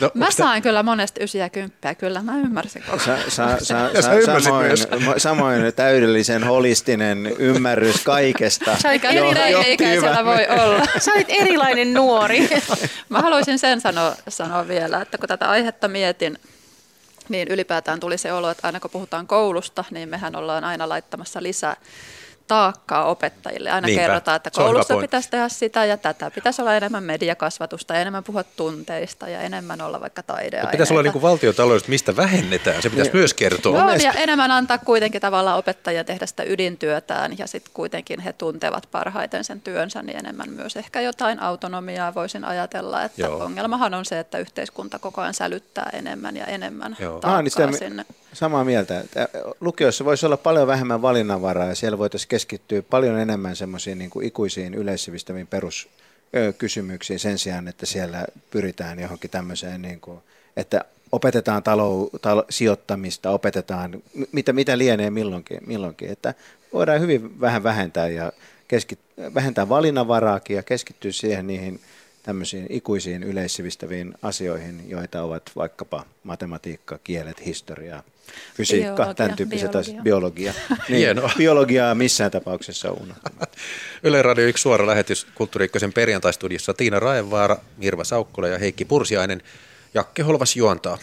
[0.00, 0.60] No, mä sain sitä...
[0.60, 4.70] kyllä monesti ysiä ja kymppejä, kyllä mä ymmärsin koko sa, sa, sa, sa, samoin,
[5.16, 8.76] samoin täydellisen holistinen ymmärrys kaikesta.
[8.82, 9.22] Sä olit eri
[10.24, 10.86] voi olla.
[10.98, 12.48] Sä olit erilainen nuori.
[13.08, 16.38] mä haluaisin sen sanoa, sanoa vielä, että kun tätä aihetta mietin,
[17.30, 21.42] niin ylipäätään tuli se olo, että aina kun puhutaan koulusta, niin mehän ollaan aina laittamassa
[21.42, 21.76] lisää
[22.50, 23.70] taakkaa opettajille.
[23.70, 24.02] Aina Niinpä.
[24.02, 26.30] kerrotaan, että koulussa pitäisi tehdä sitä ja tätä.
[26.30, 30.70] Pitäisi olla enemmän mediakasvatusta, enemmän puhua tunteista ja enemmän olla vaikka taideaineita.
[30.70, 32.82] Pitäisi olla niin kuin valtiotaloudesta, mistä vähennetään.
[32.82, 33.78] Se pitäisi myös kertoa.
[33.78, 38.88] Joo, ja enemmän antaa kuitenkin tavallaan opettajia tehdä sitä ydintyötään ja sitten kuitenkin he tuntevat
[38.90, 43.02] parhaiten sen työnsä, niin enemmän myös ehkä jotain autonomiaa voisin ajatella.
[43.02, 43.44] Että Joo.
[43.44, 47.20] ongelmahan on se, että yhteiskunta koko ajan sälyttää enemmän ja enemmän Joo.
[47.20, 48.04] taakkaa ah, niin sinne.
[48.32, 49.04] Samaa mieltä.
[49.60, 54.26] Lukiossa voisi olla paljon vähemmän valinnanvaraa ja siellä voitaisiin keskittyä paljon enemmän semmoisiin niin kuin
[54.26, 60.18] ikuisiin yleissivistäviin peruskysymyksiin sen sijaan, että siellä pyritään johonkin tämmöiseen, niin kuin,
[60.56, 64.02] että opetetaan talou, talo, sijoittamista, opetetaan
[64.32, 66.10] mitä, mitä lienee milloinkin, milloinkin.
[66.10, 66.34] Että
[66.72, 68.32] voidaan hyvin vähän vähentää ja
[68.68, 68.98] keskit,
[69.34, 71.80] vähentää valinnanvaraakin ja keskittyä siihen niihin
[72.22, 78.02] tämmöisiin ikuisiin yleissivistäviin asioihin, joita ovat vaikkapa matematiikka, kielet, historia,
[78.54, 79.80] fysiikka, biologia, tämän tyyppiset biologia.
[79.80, 80.54] asiat, biologia.
[80.88, 83.14] Niin, biologiaa missään tapauksessa on
[84.04, 89.42] Yle Radio 1 suora lähetys Kulttuuri perjantaistudiossa Tiina Raevaara, Mirva Saukkola ja Heikki Pursiainen.
[89.94, 90.98] Jakke Holvas juontaa.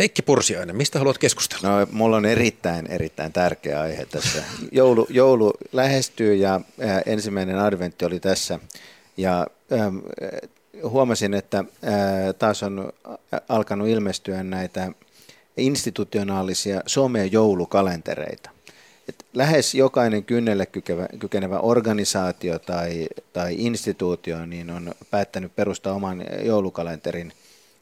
[0.00, 1.80] Heikki Pursiainen, mistä haluat keskustella?
[1.80, 4.42] No, mulla on erittäin, erittäin tärkeä aihe tässä.
[4.72, 8.58] Joulu, joulu lähestyy ja ää, ensimmäinen adventti oli tässä.
[9.16, 9.92] Ja ää,
[10.82, 12.92] huomasin, että ää, taas on
[13.48, 14.92] alkanut ilmestyä näitä
[15.56, 18.50] institutionaalisia some-joulukalentereita.
[19.08, 26.24] Et lähes jokainen kynnelle kykenevä, kykenevä organisaatio tai, tai instituutio niin on päättänyt perustaa oman
[26.42, 27.32] joulukalenterin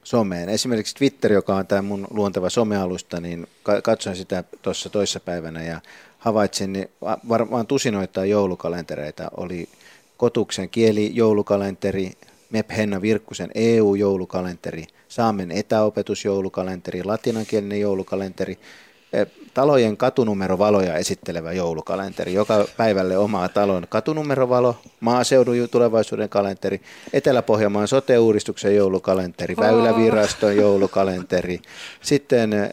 [0.08, 0.48] someen.
[0.48, 3.46] Esimerkiksi Twitter, joka on tämä mun luonteva somealusta, niin
[3.82, 5.80] katsoin sitä tuossa toissapäivänä ja
[6.18, 6.88] havaitsin, niin
[7.28, 9.30] varmaan tusinoittaa joulukalentereita.
[9.36, 9.68] Oli
[10.16, 12.12] Kotuksen kieli joulukalenteri,
[12.50, 18.58] MEP Henna Virkkusen EU-joulukalenteri, Saamen etäopetusjoulukalenteri, latinankielinen joulukalenteri,
[19.12, 19.26] Eh,
[19.58, 22.34] talojen katunumerovaloja esittelevä joulukalenteri.
[22.34, 26.80] Joka päivälle omaa talon katunumerovalo, maaseudun tulevaisuuden kalenteri,
[27.12, 29.56] Etelä-Pohjanmaan sote-uudistuksen joulukalenteri.
[29.56, 31.60] Väyläviraston joulukalenteri.
[32.00, 32.68] Sitten äh,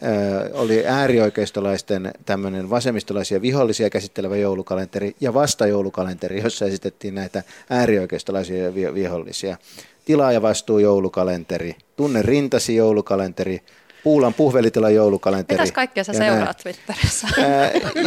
[0.52, 9.56] oli äärioikeistolaisten tämmöinen vasemmistolaisia vihollisia käsittelevä joulukalenteri ja vastajoulukalenteri, jossa esitettiin näitä äärioikeistolaisia vihollisia.
[10.04, 13.60] Tilaajavastuu joulukalenteri, tunne rintasi joulukalenteri,
[14.06, 15.60] Puulan puhvelitilan joulukalenteri.
[15.60, 17.28] Mitäs kaikkea sä seuraat Twitterissä?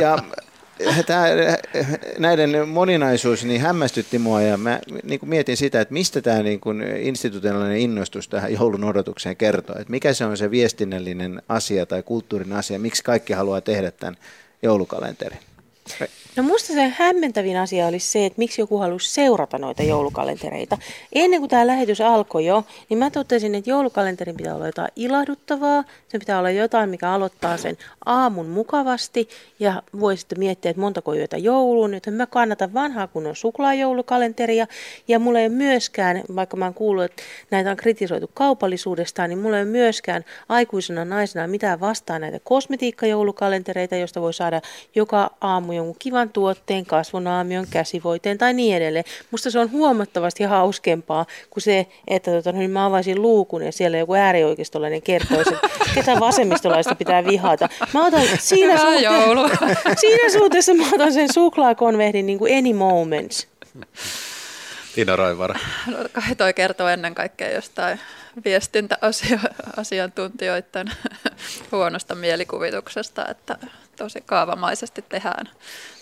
[0.01, 0.17] ja
[1.05, 1.23] tämä,
[2.17, 6.59] näiden moninaisuus niin hämmästytti mua ja mä niin kuin mietin sitä, että mistä tämä niin
[6.59, 9.75] kuin institutionaalinen innostus tähän joulun odotukseen kertoo.
[9.75, 14.17] Että mikä se on se viestinnällinen asia tai kulttuurin asia, miksi kaikki haluaa tehdä tämän
[14.63, 15.39] joulukalenterin.
[16.39, 20.77] No musta se hämmentävin asia olisi se, että miksi joku halusi seurata noita joulukalentereita.
[21.13, 25.83] Ennen kuin tämä lähetys alkoi jo, niin mä totesin, että joulukalenterin pitää olla jotain ilahduttavaa.
[26.07, 29.29] Se pitää olla jotain, mikä aloittaa sen aamun mukavasti
[29.59, 31.93] ja voi sitten miettiä, että montako yötä jouluun.
[31.93, 34.67] Joten mä kannatan vanhaa kunnon suklaajoulukalenteria.
[35.07, 39.39] Ja mulla ei ole myöskään, vaikka mä oon kuullut, että näitä on kritisoitu kaupallisuudestaan, niin
[39.39, 44.61] mulla ei ole myöskään aikuisena naisena mitään vastaan näitä kosmetiikkajoulukalentereita, joista voi saada
[44.95, 49.05] joka aamu jonkun kivan tuotteen, kasvonaamion, käsivoiteen tai niin edelleen.
[49.31, 53.97] Musta se on huomattavasti hauskempaa kuin se, että tota, niin mä avaisin luukun ja siellä
[53.97, 57.69] joku äärioikeistolainen kertoisi, että ketä vasemmistolaista pitää vihata.
[57.93, 63.47] Mä otan siinä, suhte- siinä suhteessa mä otan sen suklaakonvehdin niin kuin any moments.
[64.95, 65.59] Tiina Raivara.
[65.87, 67.99] No, kai toi kertoo ennen kaikkea jostain
[68.45, 70.91] viestintäasiantuntijoiden
[71.71, 73.57] huonosta mielikuvituksesta, että
[73.95, 75.49] tosi kaavamaisesti tehdään,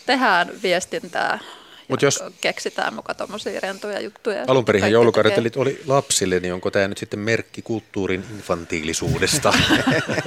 [0.08, 1.40] tehdään viestintää
[1.88, 4.44] Mut jos, keksitään muka tuommoisia rentoja juttuja.
[4.48, 9.54] Alun perin Kaikki joulukalenterit oli lapsille, niin onko tämä nyt sitten merkki kulttuurin infantiilisuudesta?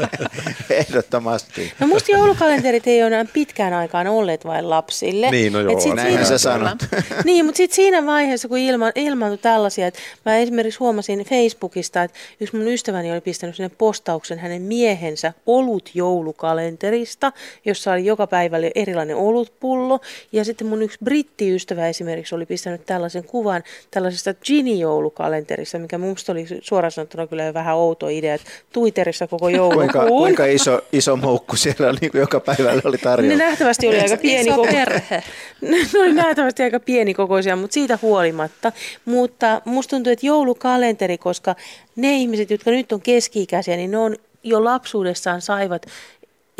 [0.70, 1.72] Ehdottomasti.
[1.80, 5.30] No musta joulukalenterit ei ole pitkään aikaan olleet vain lapsille.
[5.30, 6.78] Niin, no joo, Et sit Näinhän siinä- sä sanot.
[7.24, 12.18] niin, mutta sitten siinä vaiheessa, kun ilma, ilmaantui tällaisia, että mä esimerkiksi huomasin Facebookista, että
[12.40, 17.32] yksi mun ystäväni oli pistänyt sinne postauksen hänen miehensä olut joulukalenterista,
[17.64, 20.00] jossa oli joka päivä erilainen olutpullo.
[20.32, 20.98] Ja sitten mun yksi
[21.51, 27.55] brittiystävä esimerkiksi oli pistänyt tällaisen kuvan tällaisesta Ginny-joulukalenterista, mikä mielestä oli suoraan sanottuna kyllä jo
[27.55, 29.90] vähän outo idea, että Twitterissä koko joulukuun.
[29.92, 33.36] Kuinka, kuinka iso, iso moukku siellä oli, niin kuin joka päivällä oli Ne tarjolla?
[33.36, 34.66] nähtävästi oli aika pieni koko...
[34.72, 35.22] perhe.
[35.61, 38.72] ne oli nähtävästi aika pienikokoisia, mutta siitä huolimatta.
[39.05, 41.55] Mutta musta tuntuu, että joulukalenteri, koska
[41.96, 45.86] ne ihmiset, jotka nyt on keski-ikäisiä, niin ne on jo lapsuudessaan saivat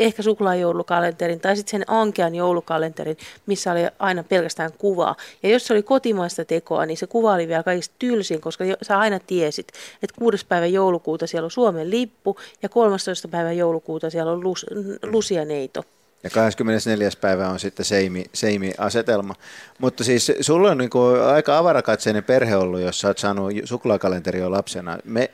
[0.01, 5.15] ehkä suklaajoulukalenterin tai sitten sen ankean joulukalenterin, missä oli aina pelkästään kuva.
[5.43, 8.99] Ja jos se oli kotimaista tekoa, niin se kuva oli vielä kaikista tylsin, koska sä
[8.99, 9.67] aina tiesit,
[10.03, 13.27] että kuudes päivä joulukuuta siellä on Suomen lippu ja 13.
[13.27, 14.65] päivä joulukuuta siellä on Lus,
[15.03, 15.83] Lusia-neito.
[16.23, 17.09] Ja 24.
[17.21, 19.35] päivä on sitten seimi, seimi-asetelma.
[19.79, 20.89] Mutta siis sulla on niin
[21.33, 24.97] aika avarakatseinen perhe ollut, jos sä oot saanut suklaakalenteria lapsena.
[25.03, 25.29] Me,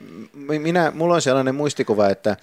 [0.58, 2.36] minä, mulla on sellainen muistikuva, että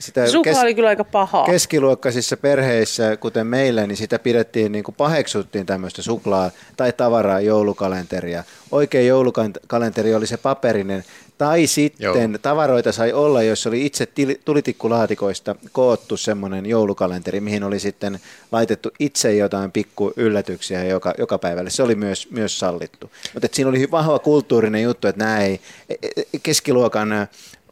[0.00, 1.46] sitä Suklaa oli kyllä aika pahaa.
[1.46, 8.44] keskiluokkaisissa perheissä, kuten meillä, niin sitä pidettiin, niin kuin paheksuttiin tämmöistä suklaa- tai tavaraa joulukalenteria.
[8.70, 11.04] Oikea joulukalenteri oli se paperinen,
[11.38, 12.38] tai sitten Joo.
[12.42, 14.08] Tavaroita sai olla, jos oli itse
[14.44, 18.20] tulitikkulaatikoista koottu semmoinen joulukalenteri, mihin oli sitten
[18.52, 21.70] laitettu itse jotain pikku yllätyksiä joka, joka päivälle.
[21.70, 23.10] Se oli myös, myös sallittu.
[23.34, 27.28] Mutta siinä oli vahva kulttuurinen juttu, että nämä ei e- e- keskiluokan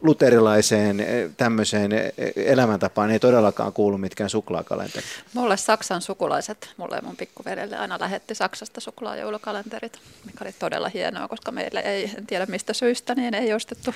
[0.07, 5.09] luterilaiseen eh, tämmöiseen eh, elämäntapaan ei todellakaan kuulu mitkään suklaakalenterit.
[5.33, 11.27] Mulle Saksan sukulaiset, mulle ja mun pikkuvedelle aina lähetti Saksasta suklaajoulukalenterit, mikä oli todella hienoa,
[11.27, 13.95] koska meillä ei, en tiedä mistä syystä, niin ei ostettu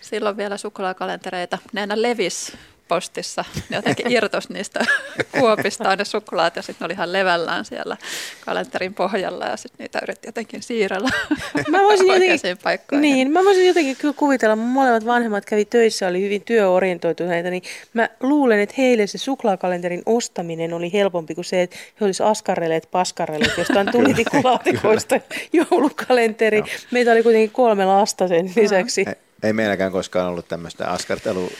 [0.00, 1.58] silloin vielä suklaakalentereita.
[1.72, 2.52] Ne aina levis
[2.92, 4.84] postissa, ne jotenkin irtos niistä
[5.40, 7.96] kuopista ne suklaat ja sitten ne oli ihan levällään siellä
[8.44, 11.08] kalenterin pohjalla ja sitten niitä yritti jotenkin siirrellä
[11.68, 13.02] Mä voisin oikeisiin jotenkin, paikkoihin.
[13.02, 17.62] niin, mä voisin jotenkin kyllä kuvitella, mun molemmat vanhemmat kävi töissä, oli hyvin työorientoituneita, niin
[17.94, 22.88] mä luulen, että heille se suklaakalenterin ostaminen oli helpompi kuin se, että he olisivat askarrelleet
[22.90, 25.20] paskarrelleet jostain tulitikkulaatikoista
[25.52, 26.62] joulukalenteri.
[26.90, 29.04] Meitä oli kuitenkin kolme lasta sen lisäksi.
[29.42, 31.50] Ei- Ei meilläkään koskaan ollut tämmöistä askartelu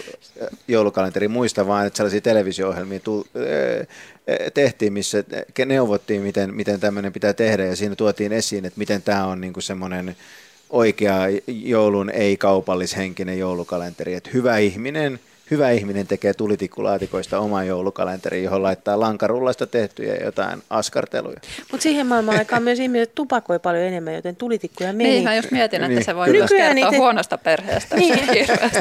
[0.69, 5.25] joulukalenteri muista, vaan että sellaisia televisio-ohjelmia äh, äh, tehtiin, missä
[5.67, 7.65] neuvottiin, miten, miten tämmöinen pitää tehdä.
[7.65, 10.17] Ja siinä tuotiin esiin, että miten tämä on niinku semmoinen
[10.71, 15.21] oikea joulun ei-kaupallishenkinen joulukalenteri, että hyvä ihminen,
[15.53, 21.41] hyvä ihminen tekee tulitikkulaatikoista oman joulukalenterin, johon laittaa lankarullasta tehtyjä jotain askarteluja.
[21.71, 25.11] Mutta siihen maailman aikaan myös ihmiset tupakoi paljon enemmän, joten tulitikkuja meni.
[25.11, 26.39] Niin, mä just mietin, että Niin, se voi kyllä.
[26.39, 27.97] myös kertoa niitä- huonosta perheestä.
[27.97, 28.15] Niin.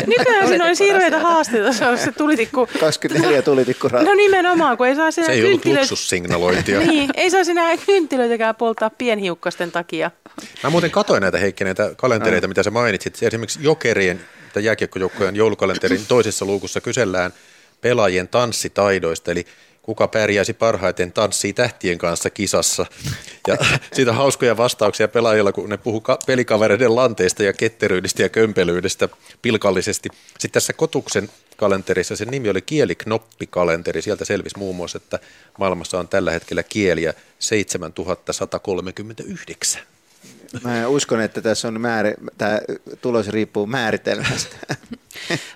[0.07, 2.67] Nykyään siinä olisi hirveitä haasteita, se on se tulitikku.
[2.79, 4.03] 24 tulitikkuraa.
[4.03, 6.79] No nimenomaan, kun ei saa Se enää ei ollut luksussignalointia.
[6.91, 10.11] Niin, ei saisi enää kynttilöitäkään polttaa pienhiukkasten takia.
[10.63, 13.23] Mä muuten katoin näitä Heikki, näitä kalentereita, mitä sä mainitsit.
[13.23, 14.21] Esimerkiksi Jokerien
[14.53, 17.33] tai jääkiekkojoukkojen joulukalenterin toisessa luukussa kysellään
[17.81, 19.45] pelaajien tanssitaidoista, eli
[19.81, 22.85] kuka pärjäisi parhaiten tanssii tähtien kanssa kisassa.
[23.47, 23.57] Ja
[23.93, 29.09] siitä hauskoja vastauksia pelaajilla, kun ne puhuu ka- pelikavereiden lanteista ja ketteryydestä ja kömpelyydestä
[29.41, 30.09] pilkallisesti.
[30.27, 34.01] Sitten tässä Kotuksen kalenterissa sen nimi oli kieliknoppikalenteri.
[34.01, 35.19] Sieltä selvisi muun muassa, että
[35.59, 39.81] maailmassa on tällä hetkellä kieliä 7139.
[40.63, 42.59] Mä uskon, että tässä on määrä, tämä
[43.01, 44.55] tulos riippuu määritelmästä.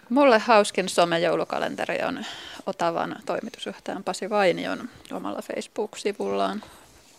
[0.10, 2.26] Mulle hauskin somejoulukalenteri on
[2.66, 6.64] Otavan toimitusjohtajan Pasi Vainion omalla Facebook-sivullaan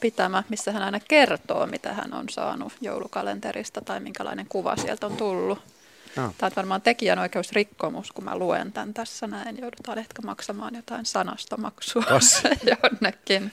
[0.00, 5.16] pitämä, missä hän aina kertoo, mitä hän on saanut joulukalenterista tai minkälainen kuva sieltä on
[5.16, 5.58] tullut.
[6.16, 6.34] No.
[6.38, 9.58] Tämä on varmaan tekijänoikeusrikkomus, kun mä luen tämän tässä näin.
[9.60, 12.04] Joudutaan ehkä maksamaan jotain sanastomaksua
[12.82, 13.52] jonnekin.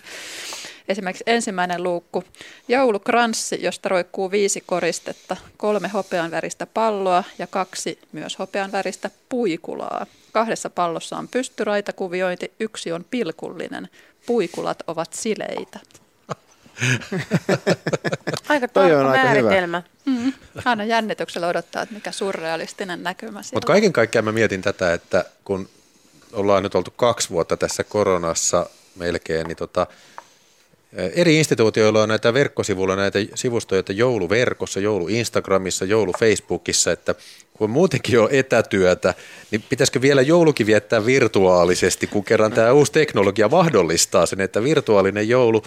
[0.88, 2.23] Esimerkiksi ensimmäinen luukku.
[2.67, 10.05] Joulukranssi, josta roikkuu viisi koristetta, kolme hopean väristä palloa ja kaksi myös hopean väristä puikulaa.
[10.31, 13.89] Kahdessa pallossa on pystyraitakuviointi, yksi on pilkullinen.
[14.25, 15.79] Puikulat ovat sileitä.
[18.49, 19.49] Aika tarkka on aika hyvä.
[19.49, 19.84] määritelmä.
[20.05, 20.34] Mm.
[20.65, 25.25] Aina jännityksellä odottaa, että mikä surrealistinen näkymä siellä Mutta kaiken kaikkiaan mä mietin tätä, että
[25.45, 25.69] kun
[26.34, 29.88] ollaan nyt oltu kaksi vuotta tässä koronassa melkein, niin tota,
[30.95, 37.15] eri instituutioilla on näitä verkkosivuilla näitä sivustoja, että jouluverkossa, joulu Instagramissa, joulu Facebookissa, että
[37.53, 39.13] kun muutenkin on etätyötä,
[39.51, 45.29] niin pitäisikö vielä joulukin viettää virtuaalisesti, kun kerran tämä uusi teknologia mahdollistaa sen, että virtuaalinen
[45.29, 45.63] joulu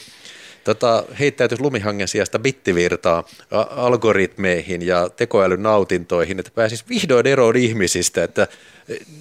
[0.67, 3.25] tota, heittäytyisi lumihangen sijasta bittivirtaa
[3.71, 8.49] algoritmeihin ja tekoälyn nautintoihin, että pääsisi vihdoin eroon ihmisistä, että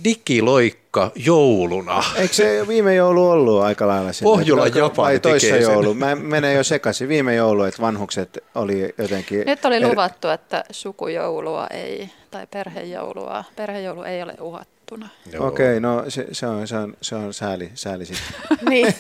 [0.04, 2.04] digiloikka jouluna.
[2.16, 4.32] Eikö se viime joulu ollut aika lailla sinne?
[4.32, 5.94] Pohjola Japani Vai toissa joulu?
[5.94, 7.10] Mä menen jo sekaisin.
[7.10, 9.44] Viime joulu, että vanhukset oli jotenkin...
[9.46, 15.10] Nyt oli luvattu, että sukujoulua ei, tai perhejoulua, perhejoulu ei ole uhattuna.
[15.40, 18.58] Okei, okay, no se, se, on, se, on, se on sääli, sääli sitten.
[18.70, 18.96] niin.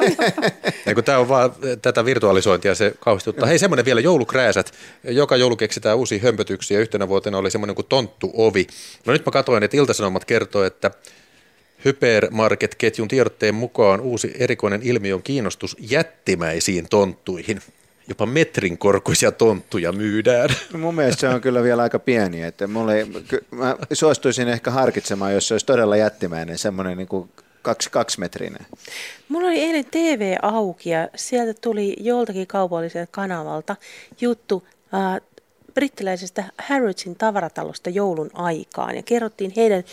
[0.95, 3.47] kun tämä on vaan tätä virtualisointia, se kauhistuttaa.
[3.47, 4.73] Hei, semmoinen vielä joulukrääsät.
[5.03, 6.79] Joka joulu keksitään uusia hömpötyksiä.
[6.79, 8.67] Yhtenä vuotena oli semmoinen kuin tonttuovi.
[9.05, 10.91] No nyt mä katsoin, että Iltasanomat kertoo, että
[11.85, 17.61] Hypermarket-ketjun tiedotteen mukaan uusi erikoinen ilmiö on kiinnostus jättimäisiin tonttuihin
[18.07, 20.49] jopa metrin korkuisia tonttuja myydään.
[20.73, 22.43] No mun mielestä se on kyllä vielä aika pieni.
[22.43, 23.07] Että mulle,
[23.51, 27.29] mä suostuisin ehkä harkitsemaan, jos se olisi todella jättimäinen, semmoinen niin kuin
[27.61, 28.65] kaksi, kaksi metrinen.
[29.29, 33.75] Mulla oli eilen TV auki ja sieltä tuli joltakin kaupalliselta kanavalta
[34.21, 35.21] juttu äh,
[35.73, 39.83] brittiläisestä Harrodsin tavaratalosta joulun aikaan ja kerrottiin heidän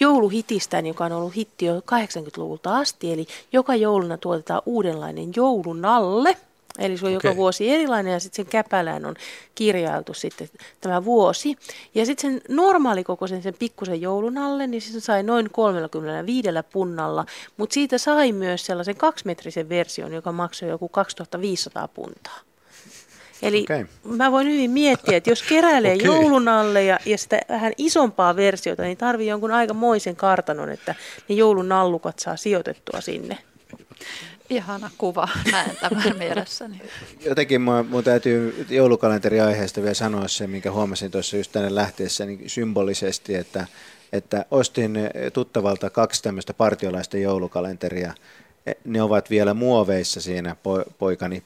[0.00, 3.12] jouluhitistään, joka on ollut hitti jo 80-luvulta asti.
[3.12, 6.36] Eli joka jouluna tuotetaan uudenlainen joulunalle–
[6.78, 7.30] Eli se on okay.
[7.30, 9.14] joka vuosi erilainen ja sitten sen käpälään on
[9.54, 10.48] kirjailtu sitten
[10.80, 11.56] tämä vuosi.
[11.94, 17.74] Ja sitten sen normaalikokoisen, sen pikkusen joulun alle, niin se sai noin 35 punnalla, mutta
[17.74, 22.40] siitä sai myös sellaisen kaksimetrisen version, joka maksoi joku 2500 puntaa.
[23.42, 23.86] Eli okay.
[24.04, 26.06] mä voin hyvin miettiä, että jos keräilee okay.
[26.06, 30.94] joulun alle ja, ja sitä vähän isompaa versiota, niin tarvii jonkun aikamoisen kartanon, että
[31.28, 33.38] ne joulun nallukat saa sijoitettua sinne.
[34.50, 36.80] Ihana kuva, näen tämän mielessäni.
[37.24, 42.50] Jotenkin mun, mun täytyy joulukalenteriaiheesta vielä sanoa se, minkä huomasin tuossa just tänne lähteessä niin
[42.50, 43.66] symbolisesti, että,
[44.12, 44.98] että ostin
[45.32, 48.14] tuttavalta kaksi tämmöistä partiolaista joulukalenteria.
[48.84, 50.56] Ne ovat vielä muoveissa siinä
[50.98, 51.42] poikani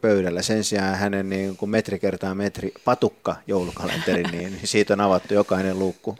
[0.00, 0.42] pöydällä.
[0.42, 5.78] Sen sijaan hänen niin kuin metri kertaa metri patukka joulukalenteri, niin siitä on avattu jokainen
[5.78, 6.18] luukku.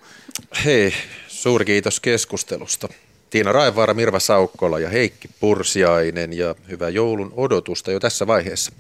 [0.65, 0.95] Hei,
[1.29, 2.89] suuri kiitos keskustelusta.
[3.35, 8.73] Tiina Raivaara, Mirva Saukkola ja Heikki Pursiainen ja hyvää joulun odotusta jo tässä vaiheessa.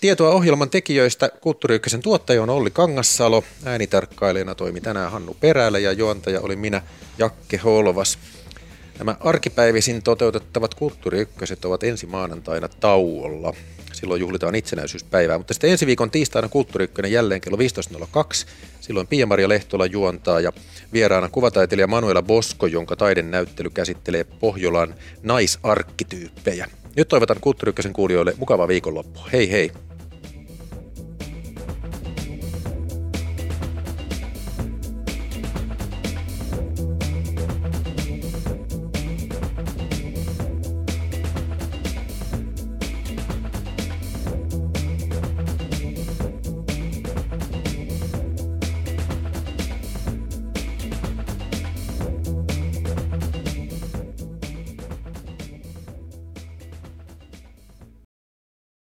[0.00, 6.40] Tietoa ohjelman tekijöistä Kulttuuri tuottaja on Olli Kangassalo, äänitarkkailijana toimi tänään Hannu Perälä ja juontaja
[6.40, 6.82] oli minä
[7.18, 8.18] Jakke Holvas.
[8.98, 11.28] Nämä arkipäivisin toteutettavat Kulttuuri
[11.64, 13.54] ovat ensi maanantaina tauolla.
[14.02, 18.46] Silloin juhlitaan itsenäisyyspäivää, mutta sitten ensi viikon tiistaina Kulttuuri jälleen kello 15.02.
[18.80, 20.52] Silloin Pia-Maria Lehtola juontaa ja
[20.92, 22.96] vieraana kuvataiteilija Manuela Bosko, jonka
[23.30, 26.66] näyttely käsittelee Pohjolan naisarkkityyppejä.
[26.96, 29.28] Nyt toivotan Kulttuuri kuulijoille mukavaa viikonloppua.
[29.32, 29.72] Hei hei!